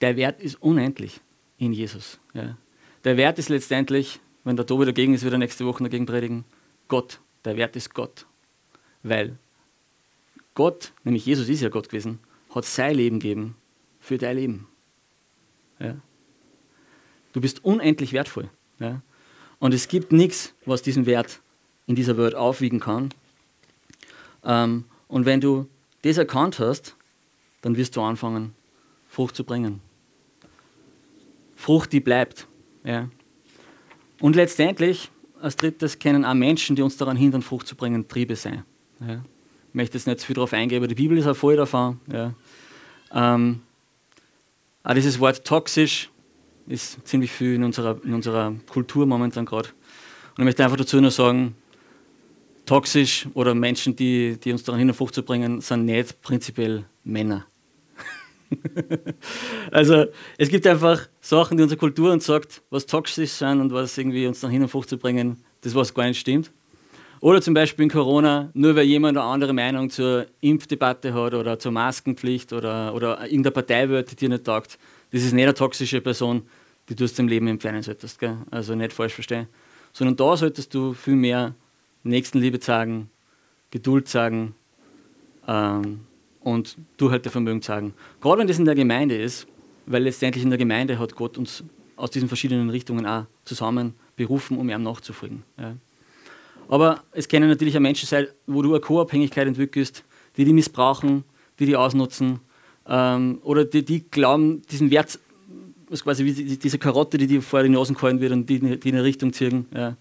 Der 0.00 0.16
Wert 0.16 0.40
ist 0.42 0.60
unendlich 0.60 1.20
in 1.64 1.72
Jesus. 1.72 2.18
Ja. 2.32 2.56
Der 3.04 3.16
Wert 3.16 3.38
ist 3.38 3.48
letztendlich, 3.48 4.20
wenn 4.44 4.56
der 4.56 4.66
Tobi 4.66 4.84
dagegen 4.84 5.14
ist, 5.14 5.24
wieder 5.24 5.38
nächste 5.38 5.66
Woche 5.66 5.82
dagegen 5.82 6.06
predigen, 6.06 6.44
Gott. 6.88 7.20
Der 7.44 7.56
Wert 7.56 7.76
ist 7.76 7.94
Gott. 7.94 8.26
Weil 9.02 9.38
Gott, 10.54 10.92
nämlich 11.02 11.26
Jesus 11.26 11.48
ist 11.48 11.60
ja 11.60 11.68
Gott 11.68 11.88
gewesen, 11.88 12.20
hat 12.54 12.64
sein 12.64 12.96
Leben 12.96 13.18
gegeben 13.18 13.56
für 14.00 14.18
dein 14.18 14.36
Leben. 14.36 14.66
Ja. 15.78 15.96
Du 17.32 17.40
bist 17.40 17.64
unendlich 17.64 18.12
wertvoll. 18.12 18.48
Ja. 18.78 19.02
Und 19.58 19.74
es 19.74 19.88
gibt 19.88 20.12
nichts, 20.12 20.54
was 20.64 20.82
diesen 20.82 21.06
Wert 21.06 21.40
in 21.86 21.96
dieser 21.96 22.16
Welt 22.16 22.34
aufwiegen 22.34 22.80
kann. 22.80 23.10
Ähm, 24.44 24.84
und 25.08 25.26
wenn 25.26 25.40
du 25.40 25.68
das 26.02 26.18
erkannt 26.18 26.58
hast, 26.58 26.96
dann 27.62 27.76
wirst 27.76 27.96
du 27.96 28.02
anfangen, 28.02 28.54
Frucht 29.08 29.34
zu 29.36 29.44
bringen. 29.44 29.80
Frucht, 31.56 31.92
die 31.92 32.00
bleibt. 32.00 32.46
Ja. 32.84 33.08
Und 34.20 34.36
letztendlich, 34.36 35.10
als 35.40 35.56
drittes, 35.56 35.98
können 35.98 36.24
auch 36.24 36.34
Menschen, 36.34 36.76
die 36.76 36.82
uns 36.82 36.96
daran 36.96 37.16
hindern, 37.16 37.42
Frucht 37.42 37.66
zu 37.66 37.76
bringen, 37.76 38.08
Triebe 38.08 38.36
sein. 38.36 38.64
Ja. 39.00 39.22
Ich 39.68 39.74
möchte 39.74 39.98
jetzt 39.98 40.06
nicht 40.06 40.20
zu 40.20 40.26
viel 40.26 40.34
darauf 40.34 40.52
eingehen, 40.52 40.78
aber 40.78 40.88
die 40.88 40.94
Bibel 40.94 41.18
ist 41.18 41.26
auch 41.26 41.36
voll 41.36 41.56
davon. 41.56 42.00
Ja. 42.10 42.34
Ähm, 43.12 43.60
auch 44.82 44.94
dieses 44.94 45.18
Wort 45.18 45.44
toxisch 45.44 46.10
ist 46.66 47.06
ziemlich 47.06 47.30
viel 47.30 47.54
in 47.54 47.64
unserer, 47.64 47.98
in 48.04 48.14
unserer 48.14 48.54
Kultur 48.66 49.06
momentan 49.06 49.44
gerade. 49.44 49.68
Und 49.68 50.38
ich 50.40 50.44
möchte 50.44 50.64
einfach 50.64 50.76
dazu 50.76 51.00
nur 51.00 51.10
sagen, 51.10 51.54
toxisch 52.66 53.28
oder 53.34 53.54
Menschen, 53.54 53.94
die, 53.96 54.38
die 54.42 54.52
uns 54.52 54.62
daran 54.64 54.78
hindern, 54.78 54.96
Frucht 54.96 55.14
zu 55.14 55.22
bringen, 55.22 55.60
sind 55.60 55.84
nicht 55.84 56.20
prinzipiell 56.22 56.84
Männer. 57.04 57.46
also 59.70 60.06
es 60.38 60.48
gibt 60.48 60.66
einfach 60.66 61.08
Sachen, 61.20 61.56
die 61.56 61.62
unsere 61.62 61.78
Kultur 61.78 62.12
uns 62.12 62.26
sagt, 62.26 62.62
was 62.70 62.86
toxisch 62.86 63.30
sind 63.30 63.60
und 63.60 63.72
was 63.72 63.96
irgendwie 63.96 64.26
uns 64.26 64.42
nach 64.42 64.50
hin 64.50 64.62
und 64.62 64.68
vor 64.68 64.86
zu 64.86 64.98
bringen, 64.98 65.42
das 65.62 65.74
was 65.74 65.92
gar 65.94 66.06
nicht 66.06 66.20
stimmt. 66.20 66.50
Oder 67.20 67.40
zum 67.40 67.54
Beispiel 67.54 67.84
in 67.84 67.90
Corona, 67.90 68.50
nur 68.52 68.76
weil 68.76 68.84
jemand 68.84 69.16
eine 69.16 69.26
andere 69.26 69.54
Meinung 69.54 69.88
zur 69.88 70.26
Impfdebatte 70.42 71.14
hat 71.14 71.32
oder 71.32 71.58
zur 71.58 71.72
Maskenpflicht 71.72 72.52
oder, 72.52 72.94
oder 72.94 73.24
irgendeine 73.24 73.52
Partei 73.52 73.88
wird, 73.88 74.10
die 74.10 74.16
dir 74.16 74.28
nicht 74.28 74.44
taugt, 74.44 74.78
das 75.10 75.22
ist 75.22 75.32
nicht 75.32 75.44
eine 75.44 75.54
toxische 75.54 76.00
Person, 76.00 76.42
die 76.88 76.94
du 76.94 77.04
aus 77.04 77.14
dem 77.14 77.28
Leben 77.28 77.46
entfernen 77.46 77.82
solltest. 77.82 78.18
Gell? 78.18 78.36
Also 78.50 78.74
nicht 78.74 78.92
falsch 78.92 79.14
verstehen. 79.14 79.46
Sondern 79.92 80.16
da 80.16 80.36
solltest 80.36 80.74
du 80.74 80.92
viel 80.92 81.16
mehr 81.16 81.54
Nächstenliebe 82.02 82.60
zeigen, 82.60 83.08
Geduld 83.70 84.06
zeigen, 84.08 84.54
ähm, 85.48 86.00
und 86.44 86.76
Durchhaltevermögen 86.98 87.62
zeigen. 87.62 87.94
Gerade 88.20 88.40
wenn 88.40 88.46
das 88.46 88.58
in 88.58 88.64
der 88.64 88.74
Gemeinde 88.74 89.16
ist, 89.16 89.46
weil 89.86 90.02
letztendlich 90.02 90.44
in 90.44 90.50
der 90.50 90.58
Gemeinde 90.58 90.98
hat 90.98 91.14
Gott 91.16 91.36
uns 91.38 91.64
aus 91.96 92.10
diesen 92.10 92.28
verschiedenen 92.28 92.70
Richtungen 92.70 93.06
auch 93.06 93.24
zusammen 93.44 93.94
berufen, 94.16 94.58
um 94.58 94.68
ihm 94.68 94.82
nachzufolgen. 94.82 95.42
Ja. 95.58 95.74
Aber 96.68 97.02
es 97.12 97.28
können 97.28 97.48
natürlich 97.48 97.76
auch 97.76 97.80
Menschen 97.80 98.06
sein, 98.06 98.26
wo 98.46 98.62
du 98.62 98.70
eine 98.70 98.80
Co-Abhängigkeit 98.80 99.46
entwickelst, 99.46 100.04
die 100.36 100.44
die 100.44 100.52
missbrauchen, 100.52 101.24
die 101.58 101.66
die 101.66 101.76
ausnutzen 101.76 102.40
ähm, 102.88 103.38
oder 103.42 103.64
die, 103.64 103.84
die 103.84 104.08
glauben, 104.08 104.62
diesen 104.70 104.90
Wert, 104.90 105.18
was 105.88 106.02
quasi 106.02 106.24
wie 106.24 106.56
diese 106.56 106.78
Karotte, 106.78 107.18
die 107.18 107.26
dir 107.26 107.42
vor 107.42 107.62
die 107.62 107.68
Nase 107.68 107.94
gehalten 107.94 108.20
wird 108.20 108.32
und 108.32 108.48
die, 108.48 108.58
die 108.58 108.88
in 108.88 108.94
eine 108.94 109.04
Richtung 109.04 109.32
ziehen. 109.32 109.66
Ja. 109.74 109.96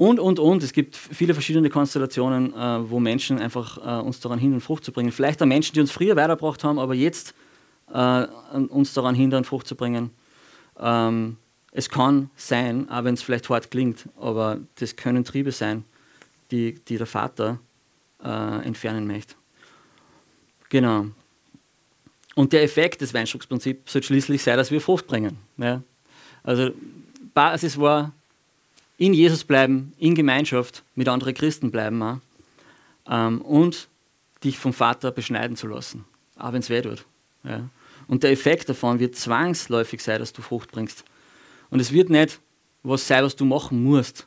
Und, 0.00 0.18
und, 0.18 0.38
und. 0.38 0.62
Es 0.62 0.72
gibt 0.72 0.96
viele 0.96 1.34
verschiedene 1.34 1.68
Konstellationen, 1.68 2.54
äh, 2.54 2.90
wo 2.90 2.98
Menschen 2.98 3.38
einfach 3.38 3.76
äh, 3.76 4.02
uns 4.02 4.18
daran 4.18 4.38
hindern, 4.38 4.62
Frucht 4.62 4.82
zu 4.82 4.92
bringen. 4.92 5.12
Vielleicht 5.12 5.42
auch 5.42 5.46
Menschen, 5.46 5.74
die 5.74 5.80
uns 5.80 5.90
früher 5.90 6.16
weitergebracht 6.16 6.64
haben, 6.64 6.78
aber 6.78 6.94
jetzt 6.94 7.34
äh, 7.92 8.22
uns 8.70 8.94
daran 8.94 9.14
hindern, 9.14 9.44
Frucht 9.44 9.66
zu 9.66 9.74
bringen. 9.76 10.08
Ähm, 10.78 11.36
es 11.72 11.90
kann 11.90 12.30
sein, 12.34 12.88
auch 12.88 13.04
wenn 13.04 13.12
es 13.12 13.20
vielleicht 13.20 13.50
hart 13.50 13.70
klingt, 13.70 14.08
aber 14.18 14.60
das 14.76 14.96
können 14.96 15.22
Triebe 15.22 15.52
sein, 15.52 15.84
die, 16.50 16.76
die 16.88 16.96
der 16.96 17.06
Vater 17.06 17.58
äh, 18.24 18.64
entfernen 18.64 19.06
möchte. 19.06 19.34
Genau. 20.70 21.08
Und 22.36 22.54
der 22.54 22.62
Effekt 22.62 23.02
des 23.02 23.12
Weinstocksprinzips 23.12 23.92
soll 23.92 24.02
schließlich 24.02 24.42
sein, 24.42 24.56
dass 24.56 24.70
wir 24.70 24.80
Frucht 24.80 25.06
bringen. 25.06 25.36
Ja? 25.58 25.82
Also 26.42 26.70
Basis 27.34 27.78
war 27.78 28.14
in 29.00 29.14
Jesus 29.14 29.44
bleiben, 29.44 29.94
in 29.96 30.14
Gemeinschaft 30.14 30.84
mit 30.94 31.08
anderen 31.08 31.32
Christen 31.32 31.70
bleiben 31.70 32.02
auch, 32.02 32.18
ähm, 33.08 33.40
und 33.40 33.88
dich 34.44 34.58
vom 34.58 34.74
Vater 34.74 35.10
beschneiden 35.10 35.56
zu 35.56 35.68
lassen, 35.68 36.04
auch 36.36 36.52
wenn 36.52 36.60
es 36.60 36.68
weh 36.68 36.82
tut. 36.82 37.06
Ja. 37.42 37.70
Und 38.08 38.24
der 38.24 38.30
Effekt 38.30 38.68
davon 38.68 38.98
wird 38.98 39.16
zwangsläufig 39.16 40.02
sein, 40.02 40.18
dass 40.18 40.34
du 40.34 40.42
Frucht 40.42 40.70
bringst. 40.70 41.04
Und 41.70 41.80
es 41.80 41.92
wird 41.92 42.10
nicht 42.10 42.40
was 42.82 43.06
sein, 43.06 43.24
was 43.24 43.34
du 43.34 43.46
machen 43.46 43.82
musst. 43.82 44.26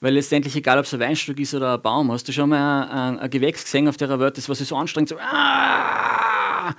Weil 0.00 0.14
letztendlich, 0.14 0.56
egal 0.56 0.78
ob 0.78 0.86
es 0.86 0.94
ein 0.94 0.98
Weinstock 0.98 1.38
ist 1.38 1.54
oder 1.54 1.74
ein 1.74 1.82
Baum, 1.82 2.10
hast 2.10 2.26
du 2.26 2.32
schon 2.32 2.48
mal 2.48 2.82
ein, 2.82 2.90
ein, 2.90 3.18
ein 3.20 3.30
Gewächs 3.30 3.62
gesehen 3.62 3.86
auf 3.86 3.96
der 3.96 4.18
Welt, 4.18 4.36
das 4.36 4.48
was 4.48 4.58
so 4.58 4.74
anstrengt, 4.74 5.08
so, 5.08 5.18
ah, 5.18 6.74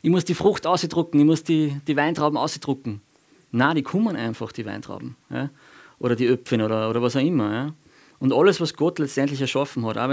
ich 0.00 0.10
muss 0.10 0.24
die 0.24 0.34
Frucht 0.34 0.66
ausdrucken, 0.66 1.20
ich 1.20 1.26
muss 1.26 1.44
die, 1.44 1.80
die 1.86 1.96
Weintrauben 1.96 2.36
ausdrucken. 2.36 3.02
Na, 3.52 3.72
die 3.72 3.82
kommen 3.82 4.16
einfach, 4.16 4.50
die 4.50 4.66
Weintrauben. 4.66 5.14
Ja 5.30 5.48
oder 6.02 6.16
die 6.16 6.26
Öpfchen 6.26 6.60
oder, 6.60 6.90
oder 6.90 7.00
was 7.00 7.16
auch 7.16 7.20
immer. 7.20 7.52
Ja? 7.52 7.74
Und 8.18 8.32
alles, 8.32 8.60
was 8.60 8.74
Gott 8.74 8.98
letztendlich 8.98 9.40
erschaffen 9.40 9.86
hat, 9.86 9.96
auch 9.96 10.10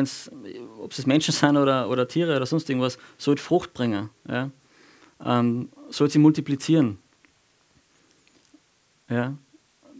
ob 0.80 0.91
es 0.91 1.06
Menschen 1.08 1.34
sind 1.34 1.58
oder, 1.58 1.89
oder 1.89 2.08
Tiere 2.08 2.36
oder 2.36 2.45
sonst 2.45 2.69
irgendwas, 2.69 2.99
sollte 3.17 3.41
Frucht 3.41 3.73
bringen. 3.73 4.10
Ja? 4.28 4.52
Ähm, 5.25 5.69
sollte 5.89 6.13
sie 6.13 6.19
multiplizieren. 6.19 6.99
Ja? 9.10 9.34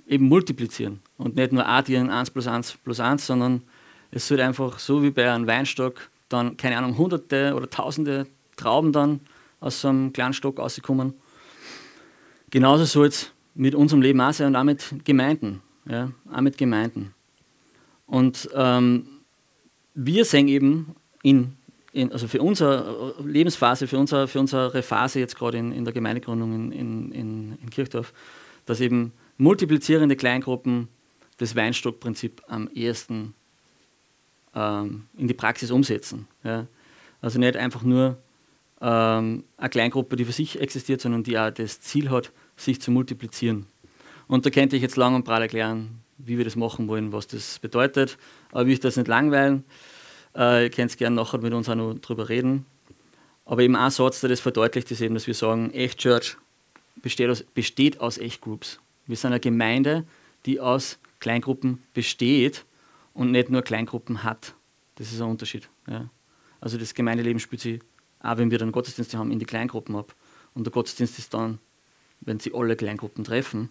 Eben 0.08 0.28
multiplizieren. 0.28 1.00
Und 1.18 1.36
nicht 1.36 1.52
nur 1.52 1.68
addieren 1.68 2.12
1 2.12 2.30
plus 2.30 2.46
1 2.46 2.78
plus 2.84 3.00
1, 3.00 3.26
sondern 3.26 3.64
es 4.12 4.28
sollte 4.28 4.46
einfach 4.46 4.78
so 4.78 5.02
wie 5.02 5.10
bei 5.10 5.32
einem 5.32 5.48
Weinstock 5.48 6.10
dann, 6.30 6.56
keine 6.56 6.78
Ahnung, 6.78 7.00
hunderte 7.00 7.56
oder 7.56 7.68
tausende 7.68 8.28
Trauben 8.58 8.92
dann 8.92 9.22
aus 9.60 9.82
so 9.82 9.88
einem 9.88 10.14
kleinen 10.14 10.34
Stock 10.34 10.60
rauskommen. 10.60 11.16
Genauso 12.52 12.86
soll 12.86 13.08
es 13.08 13.32
mit 13.56 13.74
unserem 13.74 14.04
Leben 14.04 14.22
auch 14.22 14.34
sein 14.34 14.48
und 14.48 14.56
auch 14.56 14.64
mit 14.64 14.94
Gemeinden 15.04 15.64
ja, 15.90 16.12
auch 16.32 16.42
mit 16.42 16.58
Gemeinden. 16.58 17.14
Und 18.06 18.50
ähm, 18.54 19.08
wir 19.94 20.24
sehen 20.24 20.48
eben 20.48 20.96
in 21.24 21.58
in, 21.92 22.12
also 22.12 22.28
für 22.28 22.42
unsere 22.42 23.16
Lebensphase, 23.24 23.88
für, 23.88 23.98
unser, 23.98 24.28
für 24.28 24.40
unsere 24.40 24.82
Phase 24.84 25.20
jetzt 25.20 25.36
gerade 25.36 25.58
in, 25.58 25.72
in 25.72 25.86
der 25.86 25.94
Gemeindegründung 25.94 26.72
in, 26.72 27.12
in, 27.12 27.58
in 27.62 27.70
Kirchdorf, 27.70 28.14
dass 28.66 28.80
eben 28.80 29.12
multiplizierende 29.38 30.16
Kleingruppen 30.16 30.88
das 31.38 31.56
Weinstockprinzip 31.56 32.42
am 32.48 32.68
ehesten 32.70 33.34
ähm, 34.54 35.06
in 35.18 35.28
die 35.28 35.34
Praxis 35.34 35.72
umsetzen. 35.72 36.28
Ja. 36.44 36.68
Also 37.22 37.40
nicht 37.40 37.58
einfach 37.58 37.82
nur 37.82 38.18
ähm, 38.82 39.44
eine 39.58 39.70
Kleingruppe, 39.70 40.16
die 40.16 40.26
für 40.26 40.32
sich 40.32 40.60
existiert, 40.60 41.02
sondern 41.02 41.24
die 41.24 41.40
auch 41.40 41.50
das 41.50 41.82
Ziel 41.82 42.10
hat, 42.10 42.32
sich 42.56 42.82
zu 42.82 42.92
multiplizieren. 42.92 43.66
Und 44.30 44.46
da 44.46 44.52
könnte 44.52 44.76
ich 44.76 44.82
jetzt 44.84 44.96
lang 44.96 45.16
und 45.16 45.26
breit 45.26 45.42
erklären, 45.42 46.02
wie 46.20 46.38
wir 46.38 46.46
das 46.46 46.56
machen 46.56 46.88
wollen, 46.88 47.12
was 47.12 47.28
das 47.28 47.58
bedeutet. 47.58 48.18
Aber 48.52 48.62
ich 48.62 48.68
will 48.68 48.78
das 48.78 48.96
nicht 48.96 49.08
langweilen. 49.08 49.64
Äh, 50.36 50.66
ihr 50.66 50.70
könnt 50.70 50.96
gerne 50.98 51.16
nachher 51.16 51.40
mit 51.40 51.52
uns 51.52 51.68
auch 51.68 51.76
noch 51.76 51.96
drüber 51.96 52.30
reden. 52.30 52.66
Aber 53.46 53.64
eben 53.64 53.76
ein 53.76 53.90
Satz, 53.90 54.22
der 54.22 54.30
das 54.30 54.40
verdeutlicht, 54.40 54.92
ist 54.92 55.02
eben, 55.02 55.16
dass 55.16 55.26
wir 55.26 55.34
sagen, 55.34 55.72
Echt 55.72 55.98
Church 55.98 56.38
besteht 56.98 57.28
aus, 57.28 57.42
besteht 57.42 58.00
aus 58.00 58.20
Echt 58.20 58.42
Groups. 58.42 58.80
Wir 59.08 59.18
sind 59.18 59.32
eine 59.32 59.40
Gemeinde, 59.40 60.06
die 60.46 60.60
aus 60.60 61.00
Kleingruppen 61.20 61.82
besteht 61.96 62.66
und 63.16 63.32
nicht 63.32 63.50
nur 63.50 63.64
Kleingruppen 63.64 64.24
hat. 64.24 64.54
Das 64.98 65.12
ist 65.12 65.20
ein 65.22 65.30
Unterschied. 65.30 65.68
Ja. 65.88 66.08
Also 66.62 66.78
das 66.78 66.94
Gemeindeleben 66.94 67.40
spielt 67.40 67.62
sich, 67.62 67.82
auch 68.20 68.38
wenn 68.38 68.52
wir 68.52 68.60
dann 68.60 68.72
Gottesdienste 68.72 69.18
haben, 69.18 69.32
in 69.32 69.40
die 69.40 69.46
Kleingruppen 69.46 69.96
ab. 69.96 70.14
Und 70.54 70.66
der 70.66 70.72
Gottesdienst 70.72 71.18
ist 71.18 71.34
dann, 71.34 71.58
wenn 72.22 72.40
sie 72.40 72.54
alle 72.54 72.76
Kleingruppen 72.76 73.24
treffen. 73.24 73.70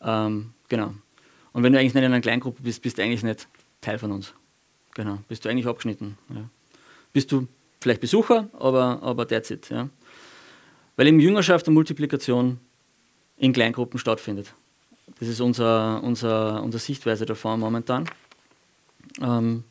Ähm, 0.00 0.52
genau. 0.68 0.94
Und 1.52 1.62
wenn 1.62 1.72
du 1.72 1.78
eigentlich 1.78 1.94
nicht 1.94 2.04
in 2.04 2.12
einer 2.12 2.20
Kleingruppe 2.20 2.62
bist, 2.62 2.82
bist 2.82 2.98
du 2.98 3.02
eigentlich 3.02 3.22
nicht 3.22 3.48
Teil 3.80 3.98
von 3.98 4.12
uns. 4.12 4.34
Genau, 4.94 5.18
bist 5.28 5.44
du 5.44 5.48
eigentlich 5.48 5.66
abgeschnitten. 5.66 6.18
Ja. 6.34 6.48
Bist 7.12 7.30
du 7.32 7.46
vielleicht 7.80 8.00
Besucher, 8.00 8.48
aber, 8.52 9.02
aber 9.02 9.26
that's 9.26 9.50
it. 9.50 9.70
Ja. 9.70 9.88
Weil 10.96 11.06
eben 11.06 11.20
Jüngerschaft 11.20 11.68
und 11.68 11.74
Multiplikation 11.74 12.58
in 13.36 13.52
Kleingruppen 13.52 13.98
stattfindet. 13.98 14.52
Das 15.20 15.28
ist 15.28 15.40
unser, 15.40 16.02
unser, 16.02 16.62
unsere 16.62 16.80
Sichtweise 16.80 17.26
davon 17.26 17.60
momentan. 17.60 18.08
Ähm, 19.20 19.64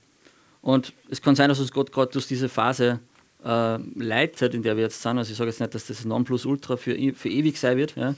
und 0.61 0.93
es 1.09 1.21
kann 1.21 1.35
sein, 1.35 1.49
dass 1.49 1.59
uns 1.59 1.71
Gott 1.71 1.91
gerade 1.91 2.11
durch 2.11 2.27
diese 2.27 2.49
Phase 2.49 2.99
äh, 3.43 3.77
leitet, 3.77 4.53
in 4.53 4.63
der 4.63 4.75
wir 4.75 4.83
jetzt 4.83 5.01
sind. 5.01 5.17
Also 5.17 5.31
ich 5.31 5.37
sage 5.37 5.49
jetzt 5.49 5.59
nicht, 5.59 5.75
dass 5.75 5.87
das 5.87 6.05
Nonplusultra 6.05 6.77
für, 6.77 6.95
für 7.13 7.29
ewig 7.29 7.57
sein 7.59 7.77
wird. 7.77 7.95
Ja. 7.95 8.15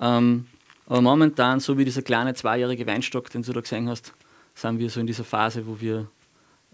Ähm, 0.00 0.46
aber 0.90 1.02
momentan, 1.02 1.60
so 1.60 1.78
wie 1.78 1.84
dieser 1.84 2.02
kleine 2.02 2.34
zweijährige 2.34 2.84
Weinstock, 2.84 3.30
den 3.30 3.42
du 3.42 3.52
da 3.52 3.60
gesehen 3.60 3.88
hast, 3.88 4.12
sind 4.56 4.80
wir 4.80 4.90
so 4.90 4.98
in 4.98 5.06
dieser 5.06 5.22
Phase, 5.22 5.64
wo 5.68 5.80
wir 5.80 6.08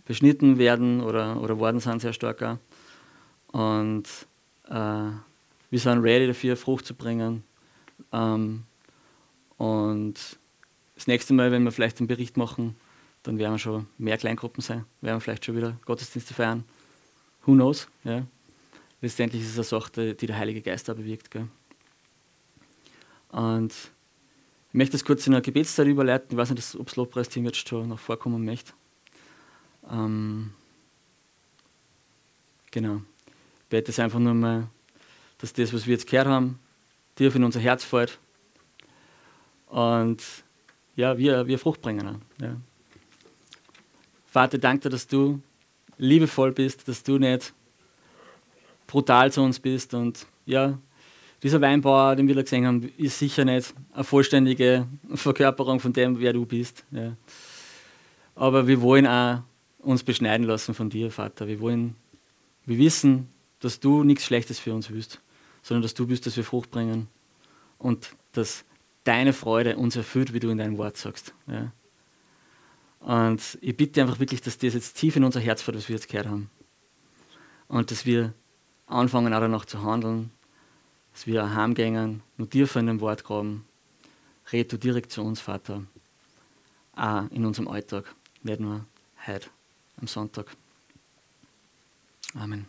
beschnitten 0.07 0.57
werden 0.57 1.03
oder, 1.03 1.39
oder 1.39 1.59
worden 1.59 1.81
sind 1.81 2.01
sehr 2.01 2.15
stark. 2.15 2.59
Und 3.49 4.05
äh, 4.69 4.71
wir 4.73 5.79
sind 5.79 6.03
ready 6.03 6.27
dafür, 6.27 6.57
Frucht 6.57 6.87
zu 6.87 6.95
bringen. 6.95 7.45
Ähm, 8.11 8.63
und 9.59 10.15
das 10.95 11.07
nächste 11.07 11.35
Mal, 11.35 11.53
wenn 11.53 11.65
wir 11.65 11.71
vielleicht 11.71 11.99
einen 11.99 12.09
Bericht 12.09 12.39
machen, 12.39 12.75
dann 13.23 13.37
werden 13.37 13.53
wir 13.53 13.59
schon 13.59 13.87
mehr 13.99 14.17
Kleingruppen 14.17 14.63
sein, 14.63 14.87
werden 15.03 15.17
wir 15.17 15.21
vielleicht 15.21 15.45
schon 15.45 15.57
wieder 15.57 15.77
Gottesdienste 15.85 16.33
feiern. 16.33 16.65
Who 17.45 17.53
knows? 17.53 17.87
Ja. 18.03 18.23
Letztendlich 19.03 19.43
ist 19.43 19.51
es 19.51 19.57
eine 19.59 19.65
Sache, 19.65 20.15
die 20.15 20.27
der 20.27 20.39
Heilige 20.39 20.63
Geist 20.63 20.89
da 20.89 20.95
bewirkt. 20.95 21.31
Gell. 21.31 21.49
Und 23.29 23.75
möchte 24.77 24.93
das 24.93 25.05
kurz 25.05 25.27
in 25.27 25.35
eine 25.35 25.43
Gebetszeit 25.43 25.87
überleiten. 25.87 26.29
Ich 26.31 26.37
weiß 26.37 26.51
nicht, 26.51 26.75
ob 26.77 26.87
das 26.87 26.97
Lobpreisteam 26.97 27.45
jetzt 27.45 27.69
schon 27.69 27.89
noch 27.89 27.99
vorkommen 27.99 28.45
möchte. 28.45 28.73
Ähm, 29.91 30.53
genau. 32.71 33.03
Ich 33.61 33.69
bete 33.71 33.91
es 33.91 33.99
einfach 33.99 34.19
nur 34.19 34.35
mal, 34.35 34.69
dass 35.39 35.53
das, 35.53 35.73
was 35.73 35.87
wir 35.87 35.95
jetzt 35.95 36.09
gehört 36.09 36.29
haben, 36.29 36.59
dir 37.19 37.35
in 37.35 37.45
unser 37.45 37.61
Herz 37.61 37.85
fällt. 37.85 38.19
Und 39.67 40.23
ja, 40.95 41.19
wir, 41.19 41.47
wir 41.47 41.59
Frucht 41.59 41.83
bringen. 41.83 42.23
Ja. 42.41 42.57
Vater, 44.27 44.59
danke 44.59 44.83
dir, 44.83 44.91
dass 44.91 45.07
du 45.07 45.41
liebevoll 45.99 46.53
bist, 46.53 46.87
dass 46.89 47.03
du 47.03 47.19
nicht 47.19 47.53
brutal 48.87 49.33
zu 49.33 49.43
uns 49.43 49.59
bist. 49.59 49.95
Und 49.95 50.27
ja, 50.45 50.79
dieser 51.47 51.61
Weinbauer, 51.61 52.17
den 52.17 52.27
wir 52.27 52.35
da 52.35 52.43
gesehen 52.43 52.67
haben, 52.67 52.93
ist 52.97 53.21
sicher 53.21 53.45
nicht 53.45 53.73
eine 53.93 54.03
vollständige 54.03 54.89
Verkörperung 55.15 55.79
von 55.79 55.93
dem, 55.93 56.19
wer 56.19 56.33
du 56.33 56.45
bist. 56.45 56.85
Ja. 56.91 57.17
Aber 58.35 58.67
wir 58.67 58.81
wollen 58.81 59.07
auch 59.07 59.43
uns 59.79 60.03
beschneiden 60.03 60.45
lassen 60.45 60.75
von 60.75 60.91
dir, 60.91 61.09
Vater. 61.13 61.47
Wir 61.47 61.61
wollen, 61.61 61.95
wir 62.65 62.79
wissen, 62.79 63.29
dass 63.61 63.79
du 63.79 64.03
nichts 64.03 64.25
Schlechtes 64.25 64.59
für 64.59 64.75
uns 64.75 64.91
willst, 64.91 65.21
sondern 65.63 65.83
dass 65.83 65.95
du 65.95 66.09
bist, 66.09 66.27
dass 66.27 66.37
wir 66.37 66.43
Frucht 66.43 66.73
bringen 66.73 67.07
und 67.79 68.17
dass 68.33 68.65
deine 69.05 69.33
Freude 69.33 69.77
uns 69.77 69.95
erfüllt, 69.95 70.33
wie 70.33 70.41
du 70.41 70.51
in 70.51 70.59
deinem 70.59 70.79
Wort 70.79 70.97
sagst. 70.97 71.33
Ja. 71.47 71.71
Und 72.99 73.57
ich 73.61 73.77
bitte 73.77 74.03
einfach 74.03 74.19
wirklich, 74.19 74.41
dass 74.41 74.59
das 74.59 74.75
jetzt 74.75 74.97
tief 74.97 75.15
in 75.15 75.23
unser 75.23 75.39
Herz 75.39 75.63
fährt, 75.63 75.77
was 75.77 75.89
wir 75.89 75.95
jetzt 75.95 76.09
gehört 76.09 76.27
haben. 76.27 76.51
Und 77.69 77.93
dass 77.93 78.05
wir 78.05 78.35
anfangen, 78.87 79.33
auch 79.33 79.39
danach 79.39 79.65
zu 79.65 79.85
handeln, 79.85 80.33
dass 81.17 81.27
wir 81.27 81.55
heimgehen, 81.55 82.21
nur 82.37 82.47
dir 82.47 82.69
von 82.69 82.87
dem 82.87 83.01
Wort 83.01 83.25
graben. 83.25 83.65
Red 84.53 84.71
du 84.71 84.77
direkt 84.77 85.11
zu 85.11 85.23
uns, 85.23 85.41
Vater. 85.41 85.83
Auch 86.95 87.31
in 87.31 87.47
unserem 87.47 87.69
Alltag, 87.69 88.15
nicht 88.43 88.61
nur 88.61 88.85
heute 89.27 89.49
am 89.99 90.09
Sonntag. 90.09 90.55
Amen. 92.35 92.67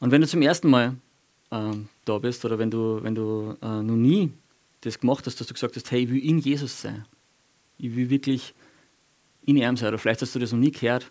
Und 0.00 0.10
wenn 0.10 0.20
du 0.20 0.26
zum 0.26 0.42
ersten 0.42 0.68
Mal 0.68 0.96
ähm, 1.50 1.88
da 2.04 2.18
bist 2.18 2.44
oder 2.44 2.58
wenn 2.58 2.70
du, 2.70 3.02
wenn 3.02 3.14
du 3.14 3.56
äh, 3.62 3.80
noch 3.80 3.96
nie 3.96 4.30
das 4.82 5.00
gemacht 5.00 5.26
hast, 5.26 5.40
dass 5.40 5.46
du 5.46 5.54
gesagt 5.54 5.76
hast, 5.76 5.90
hey, 5.92 6.02
ich 6.02 6.10
will 6.10 6.22
in 6.22 6.40
Jesus 6.40 6.78
sein, 6.78 7.06
ich 7.78 7.96
will 7.96 8.10
wirklich 8.10 8.52
in 9.46 9.56
ihm 9.56 9.78
sein. 9.78 9.88
Oder 9.88 9.98
vielleicht 9.98 10.20
hast 10.20 10.34
du 10.34 10.38
das 10.38 10.52
noch 10.52 10.58
nie 10.58 10.72
gehört, 10.72 11.10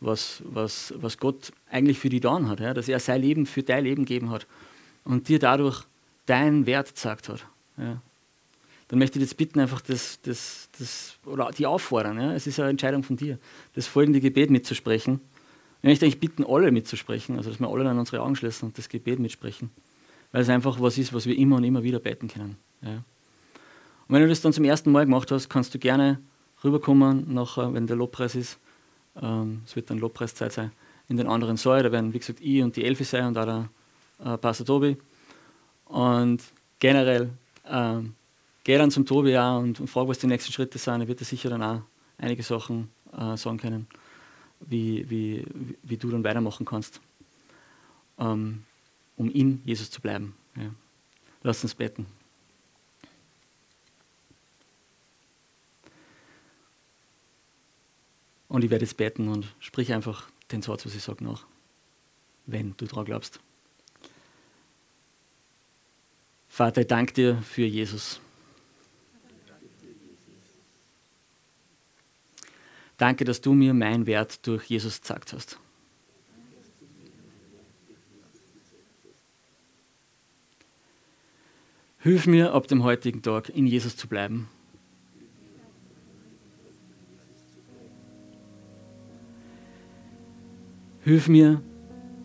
was, 0.00 0.42
was, 0.44 0.94
was 0.96 1.18
Gott 1.18 1.52
eigentlich 1.70 1.98
für 1.98 2.08
dich 2.08 2.22
getan 2.22 2.48
hat. 2.48 2.60
Ja? 2.60 2.74
Dass 2.74 2.88
er 2.88 3.00
sein 3.00 3.20
Leben 3.20 3.46
für 3.46 3.62
dein 3.62 3.84
Leben 3.84 4.04
gegeben 4.04 4.30
hat 4.30 4.46
und 5.04 5.28
dir 5.28 5.38
dadurch 5.38 5.84
deinen 6.26 6.66
Wert 6.66 6.88
gezeigt 6.88 7.28
hat. 7.28 7.46
Ja? 7.76 8.00
Dann 8.88 8.98
möchte 8.98 9.18
ich 9.18 9.24
jetzt 9.24 9.36
bitten, 9.36 9.58
einfach 9.58 9.80
das, 9.80 10.20
das, 10.22 10.68
das 10.78 11.16
oder 11.24 11.50
die 11.50 11.66
auffordern. 11.66 12.20
Ja? 12.20 12.34
Es 12.34 12.46
ist 12.46 12.60
eine 12.60 12.70
Entscheidung 12.70 13.02
von 13.02 13.16
dir, 13.16 13.38
das 13.74 13.86
folgende 13.86 14.20
Gebet 14.20 14.50
mitzusprechen. 14.50 15.20
Ich 15.82 15.88
möchte 15.88 16.04
eigentlich 16.04 16.20
bitten, 16.20 16.44
alle 16.44 16.72
mitzusprechen, 16.72 17.36
also 17.36 17.50
dass 17.50 17.60
wir 17.60 17.68
alle 17.68 17.84
dann 17.84 17.98
unsere 17.98 18.22
Augen 18.22 18.36
schließen 18.36 18.68
und 18.68 18.78
das 18.78 18.88
Gebet 18.88 19.18
mitsprechen. 19.18 19.70
Weil 20.32 20.42
es 20.42 20.48
einfach 20.48 20.80
was 20.80 20.98
ist, 20.98 21.12
was 21.12 21.26
wir 21.26 21.36
immer 21.36 21.56
und 21.56 21.64
immer 21.64 21.82
wieder 21.82 22.00
beten 22.00 22.28
können. 22.28 22.56
Ja? 22.82 23.02
Und 24.08 24.14
wenn 24.14 24.22
du 24.22 24.28
das 24.28 24.40
dann 24.40 24.52
zum 24.52 24.64
ersten 24.64 24.92
Mal 24.92 25.04
gemacht 25.04 25.30
hast, 25.30 25.48
kannst 25.48 25.74
du 25.74 25.78
gerne 25.78 26.20
rüberkommen, 26.62 27.32
nachher, 27.32 27.74
wenn 27.74 27.86
der 27.86 27.96
Lobpreis 27.96 28.34
ist. 28.34 28.58
Ähm, 29.20 29.62
es 29.64 29.76
wird 29.76 29.90
dann 29.90 29.98
Lobpreiszeit 29.98 30.52
sein. 30.52 30.72
In 31.08 31.16
den 31.16 31.28
anderen 31.28 31.56
Saal, 31.56 31.82
da 31.82 31.92
werden, 31.92 32.12
wie 32.12 32.18
gesagt, 32.18 32.40
ich 32.40 32.62
und 32.62 32.76
die 32.76 32.84
Elfi 32.84 33.04
sein 33.04 33.26
und 33.26 33.38
auch 33.38 33.44
der 33.44 33.68
äh, 34.24 34.38
Pastor 34.38 34.66
Tobi. 34.66 34.96
Und 35.86 36.42
generell 36.78 37.30
ähm, 37.64 38.14
geh 38.64 38.76
dann 38.76 38.90
zum 38.90 39.06
Tobi 39.06 39.36
auch 39.38 39.60
und, 39.60 39.80
und 39.80 39.86
frag, 39.88 40.08
was 40.08 40.18
die 40.18 40.26
nächsten 40.26 40.52
Schritte 40.52 40.78
sind. 40.78 41.00
Er 41.00 41.08
wird 41.08 41.20
dir 41.20 41.24
sicher 41.24 41.50
dann 41.50 41.62
auch 41.62 41.82
einige 42.18 42.42
Sachen 42.42 42.90
äh, 43.12 43.36
sagen 43.36 43.58
können, 43.58 43.86
wie, 44.60 45.08
wie, 45.08 45.46
wie 45.82 45.96
du 45.96 46.10
dann 46.10 46.24
weitermachen 46.24 46.66
kannst, 46.66 47.00
ähm, 48.18 48.64
um 49.16 49.30
in 49.30 49.62
Jesus 49.64 49.90
zu 49.90 50.00
bleiben. 50.00 50.34
Ja. 50.56 50.70
Lass 51.42 51.62
uns 51.62 51.74
beten. 51.74 52.06
Und 58.48 58.64
ich 58.64 58.70
werde 58.70 58.84
jetzt 58.84 58.96
beten 58.96 59.28
und 59.28 59.54
sprich 59.58 59.92
einfach 59.92 60.28
den 60.52 60.62
Satz, 60.62 60.86
was 60.86 60.94
ich 60.94 61.02
sage, 61.02 61.24
nach, 61.24 61.46
wenn 62.46 62.74
du 62.76 62.86
daran 62.86 63.04
glaubst. 63.04 63.40
Vater, 66.48 66.82
ich 66.82 66.86
danke 66.86 67.12
dir 67.12 67.42
für 67.42 67.66
Jesus. 67.66 68.20
Danke, 72.96 73.24
dass 73.24 73.42
du 73.42 73.52
mir 73.52 73.74
meinen 73.74 74.06
Wert 74.06 74.46
durch 74.46 74.64
Jesus 74.64 75.02
gezeigt 75.02 75.32
hast. 75.34 75.58
Hilf 81.98 82.26
mir 82.26 82.52
ab 82.52 82.68
dem 82.68 82.84
heutigen 82.84 83.20
Tag 83.20 83.48
in 83.48 83.66
Jesus 83.66 83.96
zu 83.96 84.06
bleiben. 84.06 84.48
Hilf 91.06 91.28
mir, 91.28 91.60